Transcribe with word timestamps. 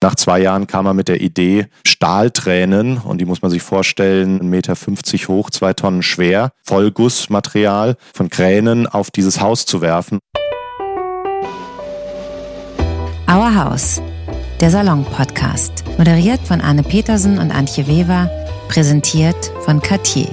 Nach 0.00 0.14
zwei 0.14 0.40
Jahren 0.40 0.68
kam 0.68 0.86
er 0.86 0.94
mit 0.94 1.08
der 1.08 1.20
Idee, 1.20 1.66
Stahltränen, 1.84 2.98
und 2.98 3.20
die 3.20 3.24
muss 3.24 3.42
man 3.42 3.50
sich 3.50 3.62
vorstellen, 3.62 4.40
1,50 4.40 4.44
Meter 4.44 5.28
hoch, 5.28 5.50
zwei 5.50 5.72
Tonnen 5.72 6.02
schwer, 6.02 6.52
Vollgussmaterial 6.62 7.96
von 8.14 8.30
Kränen 8.30 8.86
auf 8.86 9.10
dieses 9.10 9.40
Haus 9.40 9.66
zu 9.66 9.80
werfen. 9.80 10.20
Our 13.28 13.54
House, 13.56 14.00
der 14.60 14.70
Salon-Podcast, 14.70 15.84
moderiert 15.98 16.40
von 16.46 16.60
Anne 16.60 16.84
Petersen 16.84 17.38
und 17.38 17.50
Antje 17.50 17.88
Weber, 17.88 18.30
präsentiert 18.68 19.50
von 19.64 19.82
Cartier. 19.82 20.28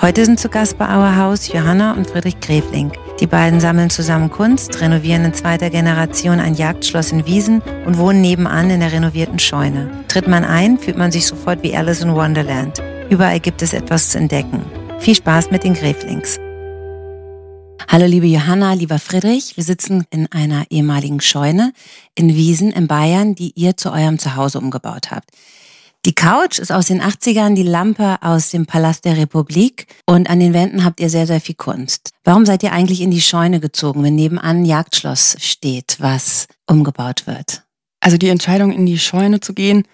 Heute 0.00 0.24
sind 0.24 0.40
zu 0.40 0.48
Gast 0.48 0.78
bei 0.78 0.86
Our 0.86 1.16
House 1.16 1.52
Johanna 1.52 1.92
und 1.92 2.08
Friedrich 2.10 2.40
Grevling. 2.40 2.90
Die 3.20 3.28
beiden 3.28 3.60
sammeln 3.60 3.90
zusammen 3.90 4.28
Kunst, 4.28 4.80
renovieren 4.80 5.24
in 5.24 5.34
zweiter 5.34 5.70
Generation 5.70 6.40
ein 6.40 6.54
Jagdschloss 6.54 7.12
in 7.12 7.24
Wiesen 7.26 7.62
und 7.86 7.96
wohnen 7.96 8.20
nebenan 8.20 8.70
in 8.70 8.80
der 8.80 8.90
renovierten 8.90 9.38
Scheune. 9.38 9.88
Tritt 10.08 10.26
man 10.26 10.44
ein, 10.44 10.78
fühlt 10.78 10.98
man 10.98 11.12
sich 11.12 11.24
sofort 11.24 11.62
wie 11.62 11.76
Alice 11.76 12.02
in 12.02 12.12
Wonderland. 12.12 12.82
Überall 13.10 13.38
gibt 13.38 13.62
es 13.62 13.72
etwas 13.72 14.10
zu 14.10 14.18
entdecken. 14.18 14.64
Viel 14.98 15.14
Spaß 15.14 15.52
mit 15.52 15.62
den 15.62 15.74
Grevlings. 15.74 16.40
Hallo 17.88 18.06
liebe 18.06 18.26
Johanna, 18.26 18.72
lieber 18.72 18.98
Friedrich, 18.98 19.56
wir 19.56 19.62
sitzen 19.62 20.04
in 20.10 20.26
einer 20.32 20.64
ehemaligen 20.70 21.20
Scheune 21.20 21.72
in 22.16 22.34
Wiesen 22.34 22.72
in 22.72 22.88
Bayern, 22.88 23.36
die 23.36 23.52
ihr 23.54 23.76
zu 23.76 23.92
eurem 23.92 24.18
Zuhause 24.18 24.58
umgebaut 24.58 25.12
habt. 25.12 25.30
Die 26.06 26.14
Couch 26.14 26.58
ist 26.58 26.70
aus 26.70 26.86
den 26.86 27.00
80ern, 27.00 27.54
die 27.54 27.62
Lampe 27.62 28.18
aus 28.20 28.50
dem 28.50 28.66
Palast 28.66 29.06
der 29.06 29.16
Republik 29.16 29.86
und 30.04 30.28
an 30.28 30.38
den 30.38 30.52
Wänden 30.52 30.84
habt 30.84 31.00
ihr 31.00 31.08
sehr, 31.08 31.26
sehr 31.26 31.40
viel 31.40 31.54
Kunst. 31.54 32.10
Warum 32.24 32.44
seid 32.44 32.62
ihr 32.62 32.72
eigentlich 32.72 33.00
in 33.00 33.10
die 33.10 33.22
Scheune 33.22 33.58
gezogen, 33.58 34.02
wenn 34.02 34.14
nebenan 34.14 34.44
ein 34.44 34.64
Jagdschloss 34.66 35.36
steht, 35.40 35.96
was 36.00 36.46
umgebaut 36.66 37.26
wird? 37.26 37.62
Also 38.00 38.18
die 38.18 38.28
Entscheidung, 38.28 38.70
in 38.70 38.84
die 38.84 38.98
Scheune 38.98 39.40
zu 39.40 39.54
gehen, 39.54 39.84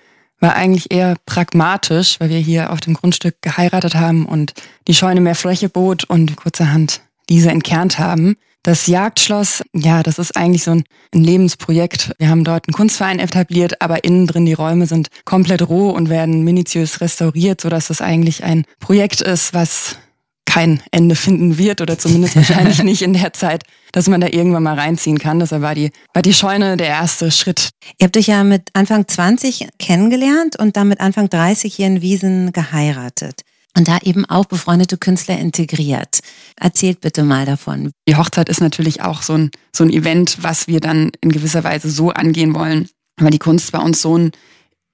war 0.40 0.56
eigentlich 0.56 0.90
eher 0.90 1.14
pragmatisch, 1.26 2.18
weil 2.18 2.30
wir 2.30 2.38
hier 2.38 2.72
auf 2.72 2.80
dem 2.80 2.94
Grundstück 2.94 3.40
geheiratet 3.40 3.94
haben 3.94 4.26
und 4.26 4.54
die 4.88 4.94
Scheune 4.94 5.20
mehr 5.20 5.36
Fläche 5.36 5.68
bot 5.68 6.02
und 6.04 6.34
kurzerhand 6.34 7.02
diese 7.28 7.50
entkernt 7.50 8.00
haben. 8.00 8.36
Das 8.62 8.86
Jagdschloss, 8.86 9.62
ja, 9.74 10.02
das 10.02 10.18
ist 10.18 10.36
eigentlich 10.36 10.64
so 10.64 10.72
ein, 10.72 10.84
Lebensprojekt. 11.12 12.12
Wir 12.18 12.28
haben 12.28 12.44
dort 12.44 12.68
einen 12.68 12.74
Kunstverein 12.74 13.18
etabliert, 13.18 13.80
aber 13.80 14.04
innen 14.04 14.26
drin 14.26 14.46
die 14.46 14.52
Räume 14.52 14.86
sind 14.86 15.08
komplett 15.24 15.68
roh 15.68 15.90
und 15.90 16.08
werden 16.08 16.44
minutiös 16.44 17.00
restauriert, 17.00 17.60
sodass 17.60 17.90
es 17.90 18.00
eigentlich 18.00 18.44
ein 18.44 18.64
Projekt 18.78 19.22
ist, 19.22 19.54
was 19.54 19.96
kein 20.44 20.82
Ende 20.90 21.16
finden 21.16 21.58
wird 21.58 21.80
oder 21.80 21.98
zumindest 21.98 22.36
wahrscheinlich 22.36 22.82
nicht 22.84 23.02
in 23.02 23.14
der 23.14 23.32
Zeit, 23.32 23.64
dass 23.92 24.08
man 24.08 24.20
da 24.20 24.28
irgendwann 24.28 24.62
mal 24.62 24.78
reinziehen 24.78 25.18
kann. 25.18 25.40
Deshalb 25.40 25.62
war 25.62 25.74
die, 25.74 25.90
war 26.12 26.22
die 26.22 26.34
Scheune 26.34 26.76
der 26.76 26.88
erste 26.88 27.30
Schritt. 27.30 27.70
Ihr 27.98 28.06
habt 28.06 28.16
euch 28.16 28.26
ja 28.26 28.44
mit 28.44 28.68
Anfang 28.74 29.08
20 29.08 29.68
kennengelernt 29.78 30.56
und 30.56 30.76
dann 30.76 30.88
mit 30.88 31.00
Anfang 31.00 31.28
30 31.30 31.74
hier 31.74 31.86
in 31.86 32.02
Wiesen 32.02 32.52
geheiratet 32.52 33.42
und 33.76 33.88
da 33.88 33.98
eben 34.02 34.24
auch 34.24 34.46
befreundete 34.46 34.98
Künstler 34.98 35.38
integriert. 35.38 36.20
Erzählt 36.56 37.00
bitte 37.00 37.22
mal 37.22 37.46
davon. 37.46 37.92
Die 38.08 38.16
Hochzeit 38.16 38.48
ist 38.48 38.60
natürlich 38.60 39.02
auch 39.02 39.22
so 39.22 39.34
ein, 39.34 39.50
so 39.74 39.84
ein 39.84 39.90
Event, 39.90 40.38
was 40.42 40.66
wir 40.66 40.80
dann 40.80 41.12
in 41.20 41.30
gewisser 41.30 41.62
Weise 41.62 41.90
so 41.90 42.10
angehen 42.10 42.54
wollen, 42.54 42.88
weil 43.18 43.30
die 43.30 43.38
Kunst 43.38 43.70
bei 43.72 43.78
uns 43.78 44.02
so 44.02 44.16
ein 44.18 44.32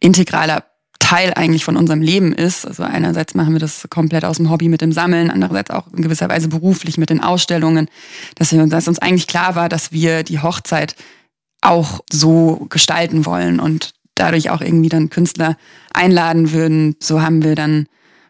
integraler 0.01 0.65
Teil 0.99 1.35
eigentlich 1.35 1.65
von 1.65 1.77
unserem 1.77 2.03
Leben 2.03 2.33
ist. 2.33 2.67
Also 2.67 2.83
einerseits 2.83 3.35
machen 3.35 3.53
wir 3.53 3.61
das 3.61 3.87
komplett 3.91 4.25
aus 4.25 4.37
dem 4.39 4.51
Hobby 4.51 4.69
mit 4.69 4.81
dem 4.81 4.93
Sammeln, 4.93 5.31
andererseits 5.31 5.71
auch 5.71 5.87
in 5.93 6.03
gewisser 6.03 6.29
Weise 6.29 6.49
beruflich 6.49 6.99
mit 6.99 7.11
den 7.11 7.23
Ausstellungen, 7.23 7.89
dass, 8.35 8.53
wir, 8.53 8.67
dass 8.67 8.89
uns 8.89 8.99
eigentlich 8.99 9.27
klar 9.27 9.55
war, 9.55 9.69
dass 9.69 9.93
wir 9.93 10.23
die 10.23 10.41
Hochzeit 10.41 10.97
auch 11.61 12.01
so 12.13 12.67
gestalten 12.69 13.25
wollen 13.25 13.61
und 13.61 13.95
dadurch 14.15 14.51
auch 14.51 14.61
irgendwie 14.61 14.89
dann 14.89 15.11
Künstler 15.11 15.57
einladen 15.93 16.53
würden. 16.53 16.97
So 17.01 17.23
haben 17.23 17.43
wir 17.45 17.55
dann 17.55 17.87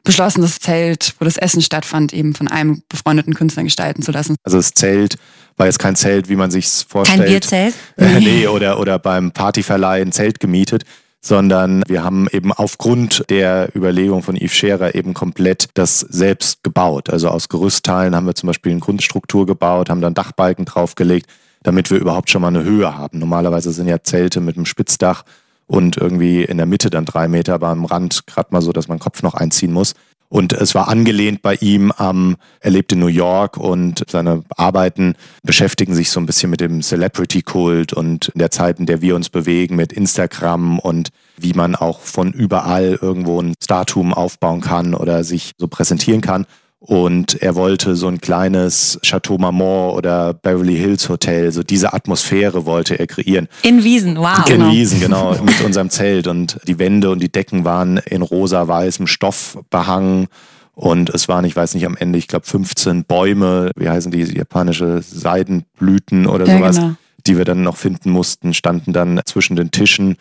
beschlossen, 0.06 0.40
das 0.40 0.58
Zelt, 0.58 1.14
wo 1.18 1.24
das 1.26 1.36
Essen 1.36 1.60
stattfand, 1.60 2.14
eben 2.14 2.34
von 2.34 2.48
einem 2.48 2.82
befreundeten 2.88 3.34
Künstler 3.34 3.64
gestalten 3.64 4.00
zu 4.00 4.12
lassen. 4.12 4.36
Also 4.44 4.56
das 4.56 4.72
Zelt 4.72 5.16
war 5.56 5.66
jetzt 5.66 5.78
kein 5.78 5.96
Zelt, 5.96 6.28
wie 6.28 6.36
man 6.36 6.50
sich 6.50 6.68
vorstellt. 6.68 7.20
Kein 7.20 7.28
Bierzelt? 7.28 7.74
Äh, 7.96 8.20
nee, 8.20 8.46
oder, 8.46 8.80
oder 8.80 8.98
beim 8.98 9.32
Partyverleih 9.32 10.00
ein 10.00 10.12
Zelt 10.12 10.40
gemietet, 10.40 10.84
sondern 11.20 11.82
wir 11.88 12.04
haben 12.04 12.28
eben 12.30 12.52
aufgrund 12.52 13.24
der 13.30 13.74
Überlegung 13.74 14.22
von 14.22 14.36
Yves 14.36 14.52
Scherer 14.52 14.94
eben 14.94 15.12
komplett 15.12 15.68
das 15.74 16.00
selbst 16.00 16.62
gebaut. 16.62 17.10
Also 17.10 17.28
aus 17.28 17.48
Gerüstteilen 17.48 18.14
haben 18.14 18.26
wir 18.26 18.34
zum 18.34 18.46
Beispiel 18.46 18.72
eine 18.72 18.80
Grundstruktur 18.80 19.44
gebaut, 19.46 19.90
haben 19.90 20.00
dann 20.00 20.14
Dachbalken 20.14 20.64
draufgelegt, 20.66 21.26
damit 21.62 21.90
wir 21.90 21.98
überhaupt 21.98 22.30
schon 22.30 22.42
mal 22.42 22.48
eine 22.48 22.62
Höhe 22.62 22.96
haben. 22.96 23.18
Normalerweise 23.18 23.72
sind 23.72 23.88
ja 23.88 24.02
Zelte 24.02 24.40
mit 24.40 24.56
einem 24.56 24.66
Spitzdach 24.66 25.24
und 25.66 25.96
irgendwie 25.96 26.44
in 26.44 26.56
der 26.56 26.66
Mitte 26.66 26.90
dann 26.90 27.04
drei 27.04 27.28
Meter, 27.28 27.54
aber 27.54 27.68
am 27.68 27.84
Rand 27.84 28.26
gerade 28.26 28.48
mal 28.52 28.62
so, 28.62 28.72
dass 28.72 28.88
man 28.88 28.98
Kopf 28.98 29.22
noch 29.22 29.34
einziehen 29.34 29.72
muss. 29.72 29.94
Und 30.28 30.52
es 30.52 30.74
war 30.74 30.88
angelehnt 30.88 31.40
bei 31.42 31.54
ihm 31.54 31.92
am, 31.92 32.36
er 32.60 32.72
lebt 32.72 32.92
in 32.92 32.98
New 32.98 33.06
York 33.06 33.56
und 33.56 34.04
seine 34.08 34.42
Arbeiten 34.56 35.14
beschäftigen 35.44 35.94
sich 35.94 36.10
so 36.10 36.18
ein 36.18 36.26
bisschen 36.26 36.50
mit 36.50 36.60
dem 36.60 36.82
Celebrity-Kult 36.82 37.92
und 37.92 38.28
in 38.28 38.40
der 38.40 38.50
Zeit, 38.50 38.80
in 38.80 38.86
der 38.86 39.02
wir 39.02 39.14
uns 39.14 39.28
bewegen, 39.28 39.76
mit 39.76 39.92
Instagram 39.92 40.80
und 40.80 41.10
wie 41.36 41.52
man 41.52 41.76
auch 41.76 42.00
von 42.00 42.32
überall 42.32 42.98
irgendwo 43.00 43.40
ein 43.40 43.54
Startum 43.62 44.12
aufbauen 44.12 44.60
kann 44.60 44.94
oder 44.94 45.22
sich 45.22 45.52
so 45.58 45.68
präsentieren 45.68 46.22
kann. 46.22 46.46
Und 46.78 47.40
er 47.42 47.54
wollte 47.54 47.96
so 47.96 48.06
ein 48.06 48.20
kleines 48.20 48.98
Chateau 49.02 49.38
Marmont 49.38 49.96
oder 49.96 50.34
Beverly 50.34 50.76
Hills 50.76 51.08
Hotel, 51.08 51.50
so 51.50 51.62
diese 51.62 51.94
Atmosphäre 51.94 52.66
wollte 52.66 52.98
er 52.98 53.06
kreieren. 53.06 53.48
In 53.62 53.82
Wiesen, 53.82 54.16
wow. 54.18 54.38
In 54.46 54.58
genau. 54.58 54.70
Wiesen, 54.70 55.00
genau, 55.00 55.34
mit 55.42 55.60
unserem 55.62 55.90
Zelt. 55.90 56.26
Und 56.26 56.58
die 56.66 56.78
Wände 56.78 57.10
und 57.10 57.20
die 57.20 57.32
Decken 57.32 57.64
waren 57.64 57.96
in 57.96 58.22
rosa-weißem 58.22 59.06
Stoff 59.06 59.58
behangen. 59.70 60.26
Und 60.74 61.08
es 61.08 61.26
waren, 61.26 61.46
ich 61.46 61.56
weiß 61.56 61.74
nicht, 61.74 61.86
am 61.86 61.96
Ende, 61.96 62.18
ich 62.18 62.28
glaube, 62.28 62.44
15 62.44 63.04
Bäume, 63.04 63.70
wie 63.76 63.88
heißen 63.88 64.12
die, 64.12 64.22
japanische 64.24 65.00
Seidenblüten 65.00 66.26
oder 66.26 66.46
ja, 66.46 66.58
sowas, 66.58 66.76
genau. 66.76 66.94
die 67.26 67.38
wir 67.38 67.46
dann 67.46 67.62
noch 67.62 67.78
finden 67.78 68.10
mussten, 68.10 68.52
standen 68.52 68.92
dann 68.92 69.22
zwischen 69.24 69.56
den 69.56 69.70
Tischen. 69.70 70.16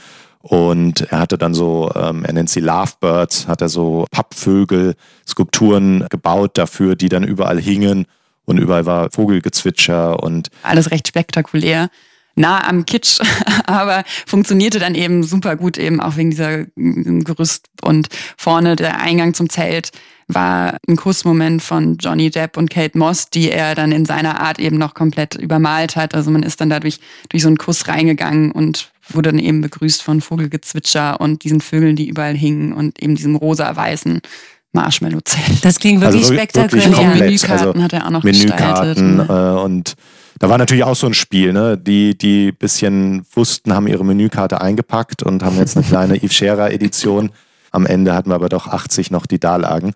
Und 0.48 1.02
er 1.10 1.22
hatte 1.22 1.40
dann 1.40 1.56
so, 1.56 1.92
ähm, 1.96 2.24
er 2.24 2.32
nennt 2.32 2.52
sie 2.52 2.60
Lovebirds, 2.60 3.48
hat 3.48 3.62
er 3.62 3.70
so 3.70 4.06
Pappvögel, 4.12 4.94
Skulpturen 5.28 6.06
gebaut 6.12 6.60
dafür, 6.60 6.96
die 6.96 7.10
dann 7.10 7.24
überall 7.24 7.60
hingen 7.60 8.06
und 8.46 8.60
überall 8.60 8.86
war 8.86 9.10
Vogelgezwitscher 9.10 10.22
und 10.22 10.50
alles 10.62 10.92
recht 10.92 11.08
spektakulär. 11.08 11.90
Nah 12.36 12.64
am 12.68 12.86
Kitsch, 12.86 13.22
aber 13.66 14.04
funktionierte 14.28 14.78
dann 14.78 14.94
eben 14.94 15.24
super 15.24 15.56
gut, 15.56 15.80
eben 15.80 16.00
auch 16.00 16.16
wegen 16.16 16.30
dieser 16.30 16.66
Gerüst 16.76 17.66
und 17.82 18.10
vorne 18.38 18.76
der 18.76 19.02
Eingang 19.02 19.34
zum 19.34 19.50
Zelt 19.50 19.90
war 20.28 20.78
ein 20.88 20.96
Kussmoment 20.96 21.64
von 21.64 21.98
Johnny 21.98 22.30
Depp 22.30 22.58
und 22.58 22.70
Kate 22.70 22.98
Moss, 22.98 23.32
die 23.32 23.50
er 23.52 23.74
dann 23.74 23.92
in 23.92 24.06
seiner 24.06 24.40
Art 24.42 24.60
eben 24.60 24.78
noch 24.78 24.94
komplett 24.94 25.36
übermalt 25.36 25.96
hat. 25.96 26.14
Also 26.14 26.30
man 26.30 26.44
ist 26.44 26.62
dann 26.62 26.70
dadurch 26.70 27.00
durch 27.30 27.44
so 27.44 27.48
einen 27.48 27.58
Kuss 27.58 27.88
reingegangen 27.88 28.52
und 28.52 28.92
wurde 29.10 29.32
dann 29.32 29.40
eben 29.40 29.62
begrüßt 29.62 30.02
von 30.02 30.22
Vogelgezwitscher 30.22 31.20
und 31.20 31.44
diesen 31.44 31.62
Vögeln, 31.62 31.96
die 31.96 32.08
überall 32.08 32.36
hingen 32.36 32.74
und 32.74 33.02
eben 33.02 33.16
diesem 33.16 33.36
rosa-weißen 33.36 34.22
Marshmallow-Zelt. 34.74 35.64
Das 35.64 35.80
klingt 35.80 36.02
wirklich 36.02 36.24
also 36.24 36.34
spektakulär. 36.34 36.86
Wirklich 36.86 36.96
komplett. 36.96 37.20
Menükarten 37.20 37.68
also 37.68 37.84
hat 37.84 37.94
er 37.94 38.06
auch 38.06 38.12
noch 38.12 38.24
Menükarten 38.24 39.18
gestaltet. 39.18 39.30
Äh, 39.30 39.64
und 39.64 39.96
da 40.40 40.50
war 40.50 40.58
natürlich 40.58 40.84
auch 40.84 40.96
so 40.96 41.08
ein 41.08 41.14
Spiel, 41.14 41.54
ne? 41.54 41.78
Die, 41.78 42.18
die 42.18 42.52
bisschen 42.52 43.26
wussten, 43.34 43.74
haben 43.74 43.88
ihre 43.88 44.04
Menükarte 44.06 44.62
eingepackt 44.62 45.24
und 45.24 45.44
haben 45.44 45.58
jetzt 45.58 45.78
eine 45.78 45.86
kleine 45.86 46.16
Yves 46.24 46.34
Scherer 46.34 46.72
Edition. 46.72 47.32
Am 47.72 47.86
Ende 47.86 48.14
hatten 48.14 48.30
wir 48.30 48.36
aber 48.36 48.50
doch 48.50 48.68
80 48.68 49.12
noch, 49.12 49.26
die 49.26 49.40
da 49.40 49.56
lagen. 49.56 49.94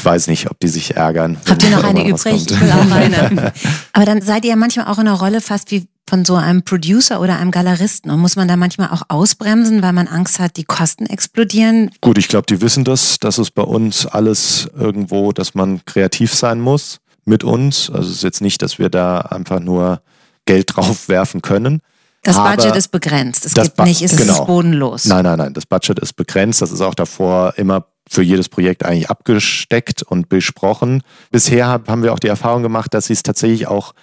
Ich 0.00 0.04
weiß 0.06 0.28
nicht, 0.28 0.50
ob 0.50 0.58
die 0.60 0.68
sich 0.68 0.96
ärgern. 0.96 1.36
Habt 1.46 1.62
ihr 1.62 1.68
noch 1.68 1.84
eine 1.84 2.08
übrig? 2.08 2.50
Ich 2.50 2.58
will 2.58 2.72
auch 2.72 2.90
eine. 2.90 3.52
aber 3.92 4.04
dann 4.06 4.22
seid 4.22 4.44
ihr 4.44 4.50
ja 4.50 4.56
manchmal 4.56 4.86
auch 4.86 4.98
in 4.98 5.06
einer 5.06 5.18
Rolle 5.18 5.42
fast 5.42 5.70
wie 5.70 5.88
von 6.08 6.24
so 6.24 6.36
einem 6.36 6.62
Producer 6.62 7.20
oder 7.20 7.38
einem 7.38 7.50
Galeristen? 7.50 8.10
Und 8.10 8.20
muss 8.20 8.34
man 8.34 8.48
da 8.48 8.56
manchmal 8.56 8.88
auch 8.88 9.02
ausbremsen, 9.08 9.82
weil 9.82 9.92
man 9.92 10.08
Angst 10.08 10.38
hat, 10.38 10.56
die 10.56 10.64
Kosten 10.64 11.04
explodieren? 11.04 11.90
Gut, 12.00 12.16
ich 12.16 12.28
glaube, 12.28 12.46
die 12.48 12.62
wissen 12.62 12.84
das, 12.84 13.18
dass 13.18 13.36
es 13.36 13.50
bei 13.50 13.62
uns 13.62 14.06
alles 14.06 14.70
irgendwo, 14.74 15.32
dass 15.32 15.54
man 15.54 15.84
kreativ 15.84 16.34
sein 16.34 16.62
muss 16.62 17.00
mit 17.26 17.44
uns. 17.44 17.90
Also 17.90 18.08
es 18.08 18.16
ist 18.16 18.22
jetzt 18.22 18.40
nicht, 18.40 18.62
dass 18.62 18.78
wir 18.78 18.88
da 18.88 19.18
einfach 19.18 19.60
nur 19.60 20.00
Geld 20.46 20.74
drauf 20.74 21.10
werfen 21.10 21.42
können. 21.42 21.82
Das 22.22 22.36
Budget 22.36 22.74
ist 22.74 22.88
begrenzt. 22.88 23.44
Es 23.44 23.52
gibt 23.52 23.78
nicht, 23.80 24.00
es 24.00 24.16
genau. 24.16 24.32
ist 24.32 24.46
bodenlos. 24.46 25.04
Nein, 25.04 25.24
nein, 25.24 25.36
nein. 25.36 25.52
Das 25.52 25.66
Budget 25.66 25.98
ist 25.98 26.14
begrenzt. 26.14 26.62
Das 26.62 26.72
ist 26.72 26.80
auch 26.80 26.94
davor 26.94 27.52
immer 27.58 27.84
für 28.10 28.22
jedes 28.22 28.48
Projekt 28.48 28.84
eigentlich 28.84 29.08
abgesteckt 29.08 30.02
und 30.02 30.28
besprochen. 30.28 31.02
Bisher 31.30 31.68
haben 31.68 32.02
wir 32.02 32.12
auch 32.12 32.18
die 32.18 32.26
Erfahrung 32.26 32.64
gemacht, 32.64 32.92
dass 32.92 33.06
sie 33.06 33.12
es 33.12 33.22
tatsächlich 33.22 33.68
auch 33.68 33.94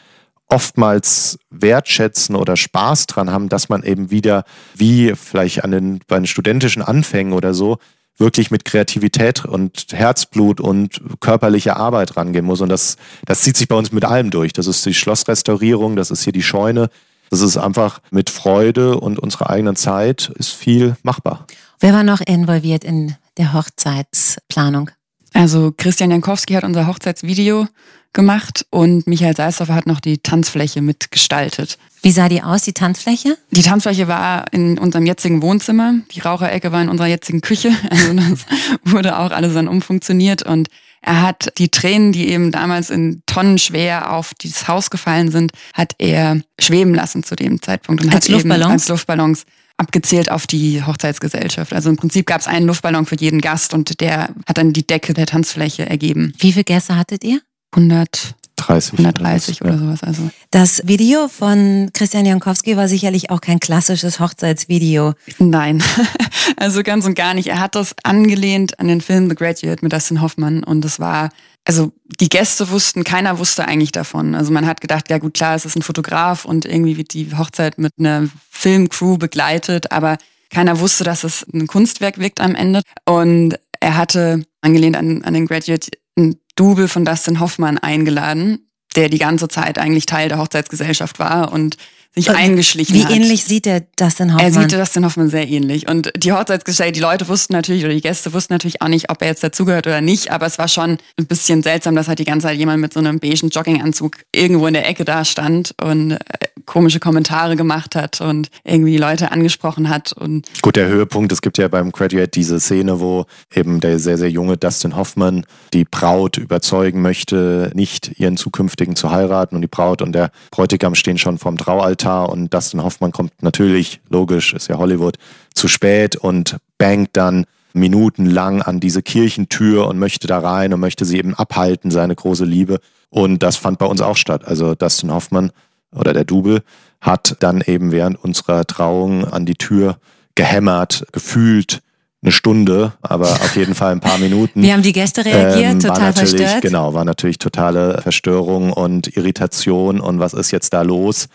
oftmals 0.48 1.38
wertschätzen 1.50 2.38
oder 2.38 2.56
Spaß 2.56 3.08
dran 3.08 3.32
haben, 3.32 3.50
dass 3.50 3.68
man 3.68 3.84
eben 3.84 4.10
wieder, 4.10 4.46
wie 4.76 5.14
vielleicht 5.14 5.66
an 5.66 5.72
den, 5.72 6.00
bei 6.08 6.16
den 6.16 6.26
studentischen 6.26 6.82
Anfängen 6.82 7.34
oder 7.34 7.54
so, 7.54 7.80
wirklich 8.18 8.50
mit 8.50 8.64
Kreativität 8.64 9.44
und 9.44 9.88
Herzblut 9.92 10.62
und 10.62 11.02
körperlicher 11.20 11.76
Arbeit 11.76 12.16
rangehen 12.16 12.46
muss. 12.46 12.62
Und 12.62 12.70
das, 12.70 12.96
das 13.26 13.42
zieht 13.42 13.58
sich 13.58 13.68
bei 13.68 13.76
uns 13.76 13.92
mit 13.92 14.06
allem 14.06 14.32
durch. 14.32 14.54
Das 14.54 14.68
ist 14.68 14.86
die 14.86 14.94
Schlossrestaurierung, 14.94 15.98
das 15.98 16.12
ist 16.12 16.24
hier 16.24 16.34
die 16.34 16.44
Scheune, 16.44 16.90
Das 17.30 17.42
ist 17.42 17.58
einfach 17.58 18.00
mit 18.10 18.30
Freude 18.30 18.98
und 19.02 19.20
unserer 19.20 19.50
eigenen 19.50 19.76
Zeit 19.76 20.32
ist 20.36 20.54
viel 20.54 20.96
machbar. 21.04 21.46
Wer 21.82 21.92
war 21.92 22.04
noch 22.04 22.22
involviert 22.22 22.86
in 22.86 23.18
der 23.38 23.54
Hochzeitsplanung? 23.54 24.92
Also 25.34 25.74
Christian 25.76 26.12
Jankowski 26.12 26.54
hat 26.54 26.64
unser 26.64 26.88
Hochzeitsvideo 26.88 27.68
gemacht 28.14 28.66
und 28.70 29.06
Michael 29.08 29.36
Seisdorfer 29.36 29.76
hat 29.76 29.86
noch 29.86 30.00
die 30.00 30.18
Tanzfläche 30.18 30.82
mitgestaltet. 30.82 31.78
Wie 32.02 32.12
sah 32.12 32.30
die 32.30 32.42
aus, 32.42 32.64
die 32.64 32.74
Tanzfläche? 32.74 33.38
Die 33.52 33.62
Tanzfläche 33.62 34.08
war 34.08 34.52
in 34.52 34.78
unserem 34.78 35.06
jetzigen 35.06 35.42
Wohnzimmer. 35.42 35.94
Die 36.12 36.22
Raucherecke 36.22 36.72
war 36.72 36.82
in 36.82 36.90
unserer 36.90 37.08
jetzigen 37.08 37.42
Küche. 37.42 37.72
Also 37.90 38.14
das 38.14 38.46
wurde 38.84 39.20
auch 39.20 39.32
alles 39.32 39.54
dann 39.54 39.68
umfunktioniert 39.68 40.44
und 40.44 40.70
er 41.02 41.22
hat 41.22 41.54
die 41.58 41.70
Tränen, 41.70 42.12
die 42.12 42.28
eben 42.30 42.52
damals 42.52 42.90
in 42.90 43.22
Tonnen 43.28 43.60
schwer 43.60 44.12
auf 44.14 44.34
dieses 44.34 44.68
Haus 44.68 44.90
gefallen 44.90 45.32
sind, 45.32 45.52
hat 45.74 45.94
er 46.00 46.42
schweben 46.60 46.94
lassen 46.94 47.24
zu 47.24 47.36
dem 47.36 47.62
Zeitpunkt 47.62 48.04
und 48.04 48.14
als 48.14 48.26
hat 48.26 48.30
Luftballons? 48.30 48.66
eben 48.66 48.72
als 48.72 48.88
Luftballons 48.90 49.46
abgezählt 49.78 50.32
auf 50.32 50.48
die 50.48 50.84
Hochzeitsgesellschaft. 50.84 51.74
Also 51.74 51.90
im 51.90 51.98
Prinzip 51.98 52.26
gab 52.26 52.42
es 52.42 52.48
einen 52.48 52.66
Luftballon 52.66 53.06
für 53.06 53.16
jeden 53.16 53.42
Gast 53.42 53.74
und 53.74 54.02
der 54.02 54.30
hat 54.48 54.58
dann 54.58 54.74
die 54.74 54.86
Decke 54.86 55.14
der 55.14 55.28
Tanzfläche 55.28 55.88
ergeben. 55.88 56.34
Wie 56.40 56.52
viele 56.52 56.64
Gäste 56.64 56.96
hattet 56.96 57.24
ihr? 57.24 57.42
100, 57.74 58.36
30. 58.56 58.94
130 58.94 59.62
oder 59.62 59.78
sowas. 59.78 60.04
Also 60.04 60.30
Das 60.50 60.82
Video 60.86 61.28
von 61.28 61.92
Christian 61.94 62.26
Jankowski 62.26 62.76
war 62.76 62.88
sicherlich 62.88 63.30
auch 63.30 63.40
kein 63.40 63.60
klassisches 63.60 64.20
Hochzeitsvideo. 64.20 65.14
nein, 65.38 65.84
also 66.58 66.82
ganz 66.82 67.06
und 67.06 67.16
gar 67.16 67.36
nicht. 67.36 67.48
Er 67.48 67.60
hat 67.60 67.76
das 67.76 67.96
angelehnt 68.04 68.80
an 68.80 68.88
den 68.88 69.02
Film 69.02 69.30
The 69.30 69.36
Graduate 69.36 69.84
mit 69.84 69.94
Dustin 69.94 70.22
Hoffmann 70.22 70.64
und 70.64 70.84
es 70.86 71.00
war 71.00 71.30
also 71.66 71.92
die 72.22 72.30
Gäste 72.30 72.70
wussten, 72.70 73.04
keiner 73.04 73.40
wusste 73.40 73.68
eigentlich 73.68 73.92
davon. 73.92 74.36
Also 74.36 74.54
man 74.54 74.66
hat 74.66 74.80
gedacht, 74.80 75.10
ja 75.10 75.18
gut, 75.18 75.34
klar, 75.34 75.54
es 75.54 75.66
ist 75.66 75.76
ein 75.76 75.82
Fotograf 75.82 76.46
und 76.46 76.66
irgendwie 76.66 76.96
wird 76.96 77.14
die 77.14 77.36
Hochzeit 77.38 77.78
mit 77.78 77.92
einer 78.00 78.30
Filmcrew 78.58 79.18
begleitet, 79.18 79.92
aber 79.92 80.18
keiner 80.50 80.80
wusste, 80.80 81.04
dass 81.04 81.24
es 81.24 81.46
ein 81.54 81.68
Kunstwerk 81.68 82.18
wirkt 82.18 82.42
am 82.42 82.56
Ende. 82.56 82.82
Und 83.06 83.60
er 83.80 83.98
hatte, 83.98 84.44
angelehnt 84.62 84.98
an, 84.98 85.24
an 85.24 85.34
den 85.34 85.46
Graduate, 85.46 85.92
ein 86.18 86.40
Double 86.56 86.88
von 86.88 87.06
Dustin 87.06 87.40
Hoffmann 87.40 87.78
eingeladen, 87.78 88.70
der 88.96 89.10
die 89.10 89.20
ganze 89.20 89.48
Zeit 89.48 89.78
eigentlich 89.78 90.08
Teil 90.08 90.30
der 90.30 90.40
Hochzeitsgesellschaft 90.40 91.20
war 91.20 91.52
und 91.52 91.78
sich 92.26 92.36
eingeschlichen 92.36 92.96
Wie 92.96 93.04
hat. 93.06 93.12
ähnlich 93.12 93.44
sieht 93.44 93.68
er 93.68 93.82
Dustin 93.96 94.30
Er 94.30 94.36
Hoffmann? 94.36 94.70
sieht 94.70 94.80
Dustin 94.80 95.06
Hoffmann 95.06 95.30
sehr 95.30 95.48
ähnlich. 95.48 95.88
Und 95.88 96.12
die 96.16 96.32
Hochzeitsgesellschaft, 96.34 96.96
die 96.96 97.00
Leute 97.00 97.28
wussten 97.28 97.54
natürlich, 97.54 97.84
oder 97.86 97.94
die 97.94 98.02
Gäste 98.02 98.34
wussten 98.34 98.54
natürlich 98.54 98.82
auch 98.82 98.88
nicht, 98.88 99.10
ob 99.10 99.22
er 99.22 99.28
jetzt 99.30 99.44
dazugehört 99.44 99.86
oder 99.88 100.02
nicht. 100.02 100.32
Aber 100.32 100.46
es 100.46 100.58
war 100.58 100.68
schon 100.68 100.98
ein 101.20 101.28
bisschen 101.28 101.62
seltsam, 101.64 101.96
dass 101.96 102.08
halt 102.08 102.20
die 102.20 102.26
ganze 102.26 102.48
Zeit 102.48 102.58
jemand 102.58 102.82
mit 102.82 102.94
so 102.94 103.00
einem 103.00 103.20
beigen 103.20 103.50
Jogginganzug 103.50 104.18
irgendwo 104.34 104.68
in 104.68 104.74
der 104.74 104.88
Ecke 104.90 105.06
da 105.06 105.24
stand 105.26 105.76
und 105.82 106.12
äh, 106.12 106.18
komische 106.66 107.00
Kommentare 107.00 107.56
gemacht 107.56 107.96
hat 107.96 108.20
und 108.20 108.50
irgendwie 108.64 108.92
die 108.92 108.98
Leute 108.98 109.32
angesprochen 109.32 109.90
hat. 109.90 110.12
Und 110.14 110.48
Gut, 110.62 110.76
der 110.76 110.88
Höhepunkt, 110.88 111.32
es 111.32 111.42
gibt 111.42 111.58
ja 111.58 111.68
beim 111.68 111.92
Graduate 111.92 112.30
diese 112.30 112.60
Szene, 112.60 113.00
wo 113.00 113.26
eben 113.54 113.80
der 113.80 114.00
sehr, 114.00 114.18
sehr 114.18 114.30
junge 114.32 114.58
Dustin 114.58 114.96
Hoffman 114.96 115.46
die 115.74 115.86
Braut 115.86 116.38
überzeugen 116.38 117.02
möchte, 117.02 117.72
nicht 117.76 118.20
ihren 118.20 118.38
zukünftigen 118.38 118.96
zu 118.96 119.12
heiraten 119.12 119.56
und 119.56 119.62
die 119.62 119.68
Braut 119.68 120.02
und 120.02 120.14
der 120.14 120.32
Bräutigam 120.52 120.96
stehen 120.96 121.18
schon 121.18 121.38
vorm 121.38 121.58
Traualtar 121.58 122.07
und 122.24 122.54
Dustin 122.54 122.84
Hoffman 122.84 123.12
kommt 123.12 123.42
natürlich, 123.42 124.02
logisch, 124.10 124.54
ist 124.54 124.68
ja 124.68 124.78
Hollywood, 124.78 125.18
zu 125.54 125.68
spät 125.68 126.16
und 126.16 126.58
bangt 126.78 127.10
dann 127.14 127.46
minutenlang 127.74 128.62
an 128.62 128.80
diese 128.80 129.02
Kirchentür 129.02 129.88
und 129.88 130.00
möchte 130.00 130.28
da 130.28 130.40
rein 130.40 130.74
und 130.74 130.80
möchte 130.80 131.06
sie 131.06 131.18
eben 131.18 131.36
abhalten, 131.36 131.92
seine 131.92 132.16
große 132.16 132.46
Liebe. 132.46 132.80
Und 133.10 133.44
das 133.44 133.56
fand 133.56 133.80
bei 133.80 133.86
uns 133.86 134.02
auch 134.02 134.18
statt. 134.18 134.46
Also 134.46 134.76
Dustin 134.76 135.14
Hoffman 135.14 135.52
oder 135.96 136.14
der 136.14 136.26
Double 136.26 136.64
hat 137.00 137.36
dann 137.40 137.62
eben 137.62 137.92
während 137.92 138.22
unserer 138.24 138.66
Trauung 138.66 139.26
an 139.26 139.46
die 139.46 139.56
Tür 139.56 139.98
gehämmert, 140.36 141.06
gefühlt 141.12 141.82
eine 142.24 142.32
Stunde, 142.32 142.94
aber 143.02 143.30
auf 143.30 143.56
jeden 143.56 143.76
Fall 143.76 143.92
ein 143.92 144.00
paar 144.00 144.18
Minuten. 144.18 144.62
Wie 144.64 144.74
haben 144.74 144.82
die 144.82 144.92
Gäste 144.92 145.24
reagiert? 145.24 145.74
Ähm, 145.74 145.84
war 145.84 145.94
Total 145.94 146.10
natürlich, 146.12 146.36
verstört? 146.36 146.62
Genau, 146.62 146.94
war 146.94 147.06
natürlich 147.06 147.38
totale 147.38 148.02
Verstörung 148.02 148.74
und 148.74 149.16
Irritation 149.16 150.00
und 150.00 150.20
was 150.20 150.34
ist 150.34 150.52
jetzt 150.52 150.74
da 150.74 150.82
los? 150.82 151.28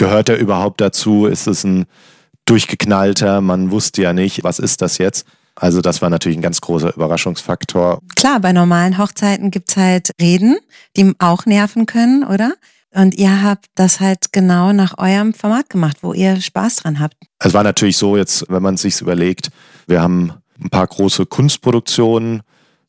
Gehört 0.00 0.30
er 0.30 0.38
überhaupt 0.38 0.80
dazu? 0.80 1.26
Ist 1.26 1.46
es 1.46 1.62
ein 1.62 1.84
durchgeknallter? 2.46 3.42
Man 3.42 3.70
wusste 3.70 4.00
ja 4.00 4.14
nicht, 4.14 4.42
was 4.42 4.58
ist 4.58 4.80
das 4.80 4.96
jetzt? 4.96 5.26
Also 5.56 5.82
das 5.82 6.00
war 6.00 6.08
natürlich 6.08 6.38
ein 6.38 6.42
ganz 6.42 6.62
großer 6.62 6.96
Überraschungsfaktor. 6.96 8.00
Klar, 8.16 8.40
bei 8.40 8.54
normalen 8.54 8.96
Hochzeiten 8.96 9.50
gibt's 9.50 9.76
halt 9.76 10.12
Reden, 10.18 10.56
die 10.96 11.12
auch 11.18 11.44
nerven 11.44 11.84
können, 11.84 12.24
oder? 12.24 12.54
Und 12.94 13.14
ihr 13.16 13.42
habt 13.42 13.66
das 13.74 14.00
halt 14.00 14.32
genau 14.32 14.72
nach 14.72 14.96
eurem 14.96 15.34
Format 15.34 15.68
gemacht, 15.68 15.98
wo 16.00 16.14
ihr 16.14 16.40
Spaß 16.40 16.76
dran 16.76 16.98
habt. 16.98 17.16
Es 17.38 17.52
war 17.52 17.62
natürlich 17.62 17.98
so, 17.98 18.16
jetzt, 18.16 18.46
wenn 18.48 18.62
man 18.62 18.78
sich 18.78 19.02
überlegt, 19.02 19.50
wir 19.86 20.00
haben 20.00 20.32
ein 20.64 20.70
paar 20.70 20.86
große 20.86 21.26
Kunstproduktionen, 21.26 22.40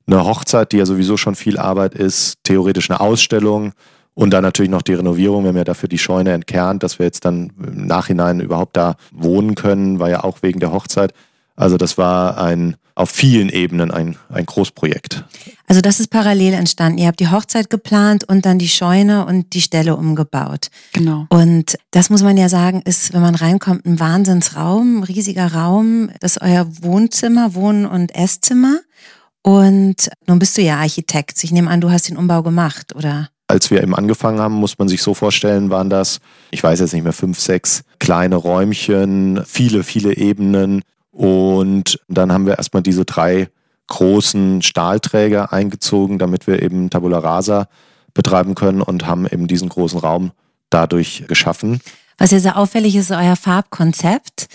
eine 0.08 0.24
Hochzeit, 0.24 0.72
die 0.72 0.78
ja 0.78 0.86
sowieso 0.86 1.18
schon 1.18 1.36
viel 1.36 1.58
Arbeit 1.58 1.94
ist, 1.94 2.38
theoretisch 2.44 2.90
eine 2.90 3.02
Ausstellung 3.02 3.74
und 4.22 4.30
dann 4.30 4.44
natürlich 4.44 4.70
noch 4.70 4.84
die 4.84 4.94
Renovierung. 4.94 5.44
Wir 5.44 5.50
haben 5.50 5.58
ja 5.58 5.64
dafür 5.64 5.90
die 5.90 5.98
Scheune 5.98 6.32
entkernt, 6.32 6.84
dass 6.84 7.00
wir 7.00 7.08
jetzt 7.08 7.26
dann 7.26 7.52
im 7.58 7.88
Nachhinein 7.88 8.40
überhaupt 8.40 8.78
da 8.78 8.96
wohnen 9.12 9.56
können, 9.56 9.98
war 9.98 10.12
ja 10.12 10.24
auch 10.24 10.44
wegen 10.44 10.60
der 10.60 10.72
Hochzeit. 10.72 11.12
Also 11.56 11.78
das 11.78 11.98
war 11.98 12.38
ein 12.38 12.76
auf 12.94 13.10
vielen 13.10 13.50
Ebenen 13.50 13.90
ein, 13.90 14.18
ein 14.30 14.46
Großprojekt. 14.46 15.24
Also 15.66 15.82
das 15.82 16.00
ist 16.00 16.10
parallel 16.10 16.54
entstanden. 16.54 17.00
Ihr 17.00 17.08
habt 17.08 17.20
die 17.20 17.32
Hochzeit 17.32 17.72
geplant 17.72 18.24
und 18.30 18.46
dann 18.46 18.60
die 18.60 18.68
Scheune 18.68 19.26
und 19.26 19.54
die 19.54 19.62
Stelle 19.62 19.96
umgebaut. 19.96 20.68
genau. 20.94 21.26
Und 21.30 21.80
das 21.90 22.12
muss 22.12 22.22
man 22.22 22.38
ja 22.38 22.48
sagen, 22.48 22.84
ist, 22.86 23.14
wenn 23.14 23.22
man 23.22 23.34
reinkommt, 23.34 23.88
ein 23.88 24.00
Wahnsinnsraum, 24.00 25.00
ein 25.00 25.04
riesiger 25.04 25.52
Raum. 25.52 26.12
Das 26.20 26.36
ist 26.36 26.44
euer 26.44 26.68
Wohnzimmer, 26.84 27.56
Wohn- 27.56 27.88
und 27.88 28.14
Esszimmer. 28.14 28.82
Und 29.42 30.12
nun 30.28 30.38
bist 30.38 30.58
du 30.60 30.62
ja 30.62 30.78
Architekt. 30.78 31.44
Ich 31.44 31.52
nehme 31.52 31.72
an, 31.72 31.82
du 31.82 31.90
hast 31.90 32.08
den 32.08 32.18
Umbau 32.18 32.44
gemacht, 32.44 32.94
oder? 32.96 33.30
Als 33.52 33.70
wir 33.70 33.84
eben 33.84 33.94
angefangen 33.94 34.40
haben, 34.40 34.54
muss 34.54 34.80
man 34.80 34.88
sich 34.88 35.04
so 35.04 35.14
vorstellen, 35.14 35.70
waren 35.70 35.90
das, 35.90 36.22
ich 36.52 36.64
weiß 36.64 36.80
jetzt 36.80 36.94
nicht 36.94 37.04
mehr, 37.04 37.12
fünf, 37.12 37.38
sechs 37.38 37.84
kleine 38.00 38.38
Räumchen, 38.38 39.44
viele, 39.46 39.84
viele 39.84 40.16
Ebenen. 40.16 40.84
Und 41.12 42.00
dann 42.08 42.32
haben 42.32 42.46
wir 42.46 42.58
erstmal 42.58 42.82
diese 42.82 43.04
drei 43.04 43.50
großen 43.88 44.62
Stahlträger 44.62 45.52
eingezogen, 45.52 46.18
damit 46.18 46.48
wir 46.48 46.62
eben 46.62 46.90
Tabula 46.90 47.20
Rasa 47.20 47.68
betreiben 48.14 48.56
können 48.56 48.82
und 48.82 49.06
haben 49.06 49.28
eben 49.28 49.48
diesen 49.48 49.68
großen 49.68 50.00
Raum 50.00 50.32
dadurch 50.70 51.26
geschaffen. 51.28 51.82
Was 52.18 52.32
ja 52.32 52.40
sehr 52.40 52.56
auffällig 52.56 52.96
ist, 52.96 53.10
ist 53.10 53.18
euer 53.18 53.36
Farbkonzept. 53.36 54.48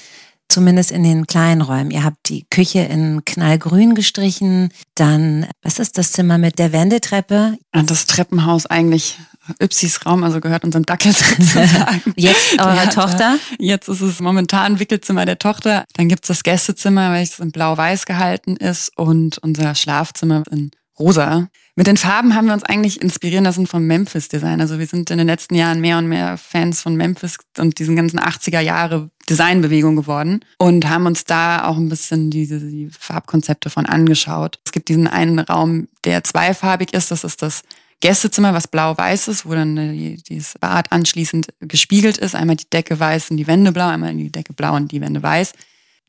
Zumindest 0.48 0.90
in 0.92 1.02
den 1.02 1.26
kleinen 1.26 1.60
Räumen. 1.60 1.90
Ihr 1.90 2.04
habt 2.04 2.28
die 2.28 2.46
Küche 2.50 2.80
in 2.80 3.24
knallgrün 3.24 3.94
gestrichen. 3.94 4.70
Dann, 4.94 5.46
was 5.62 5.78
ist 5.78 5.98
das 5.98 6.12
Zimmer 6.12 6.38
mit 6.38 6.58
der 6.58 6.72
Wendetreppe? 6.72 7.58
Ja, 7.74 7.82
Das 7.82 8.06
Treppenhaus 8.06 8.66
eigentlich 8.66 9.18
Ypsis 9.62 10.04
Raum, 10.06 10.24
also 10.24 10.40
gehört 10.40 10.64
unserem 10.64 10.86
Dackel 10.86 11.12
sozusagen. 11.12 12.00
Jetzt 12.16 12.60
eure 12.60 12.86
da- 12.86 12.86
Tochter? 12.86 13.38
Jetzt 13.58 13.88
ist 13.88 14.00
es 14.00 14.20
momentan 14.20 14.78
Wickelzimmer 14.80 15.24
der 15.24 15.38
Tochter. 15.38 15.84
Dann 15.94 16.08
gibt's 16.08 16.28
das 16.28 16.42
Gästezimmer, 16.42 17.12
welches 17.12 17.38
in 17.38 17.52
blau-weiß 17.52 18.06
gehalten 18.06 18.56
ist 18.56 18.90
und 18.96 19.38
unser 19.38 19.74
Schlafzimmer 19.74 20.42
in 20.50 20.70
rosa. 20.98 21.48
Mit 21.74 21.86
den 21.86 21.98
Farben 21.98 22.34
haben 22.34 22.46
wir 22.46 22.54
uns 22.54 22.64
eigentlich 22.64 23.02
inspirieren 23.02 23.44
lassen 23.44 23.66
vom 23.66 23.86
Memphis-Design. 23.86 24.60
Also 24.60 24.78
wir 24.78 24.86
sind 24.86 25.10
in 25.10 25.18
den 25.18 25.26
letzten 25.26 25.54
Jahren 25.54 25.80
mehr 25.80 25.98
und 25.98 26.08
mehr 26.08 26.38
Fans 26.38 26.80
von 26.80 26.96
Memphis 26.96 27.36
und 27.58 27.78
diesen 27.78 27.96
ganzen 27.96 28.18
80er 28.18 28.60
Jahre 28.60 29.10
Designbewegung 29.28 29.96
geworden 29.96 30.40
und 30.58 30.88
haben 30.88 31.06
uns 31.06 31.24
da 31.24 31.66
auch 31.66 31.76
ein 31.76 31.88
bisschen 31.88 32.30
diese 32.30 32.60
die 32.60 32.88
Farbkonzepte 32.90 33.68
von 33.68 33.84
angeschaut. 33.84 34.58
Es 34.64 34.72
gibt 34.72 34.88
diesen 34.88 35.06
einen 35.06 35.38
Raum, 35.38 35.88
der 36.04 36.24
zweifarbig 36.24 36.94
ist. 36.94 37.10
Das 37.10 37.24
ist 37.24 37.42
das 37.42 37.62
Gästezimmer, 38.00 38.54
was 38.54 38.68
blau-weiß 38.68 39.28
ist, 39.28 39.46
wo 39.46 39.52
dann 39.52 39.76
äh, 39.76 40.16
dieses 40.16 40.54
Bad 40.58 40.92
anschließend 40.92 41.48
gespiegelt 41.60 42.18
ist. 42.18 42.34
Einmal 42.34 42.56
die 42.56 42.70
Decke 42.70 42.98
weiß 42.98 43.30
und 43.30 43.36
die 43.36 43.46
Wände 43.46 43.72
blau, 43.72 43.88
einmal 43.88 44.14
die 44.14 44.30
Decke 44.30 44.52
blau 44.52 44.76
und 44.76 44.92
die 44.92 45.00
Wände 45.00 45.22
weiß. 45.22 45.52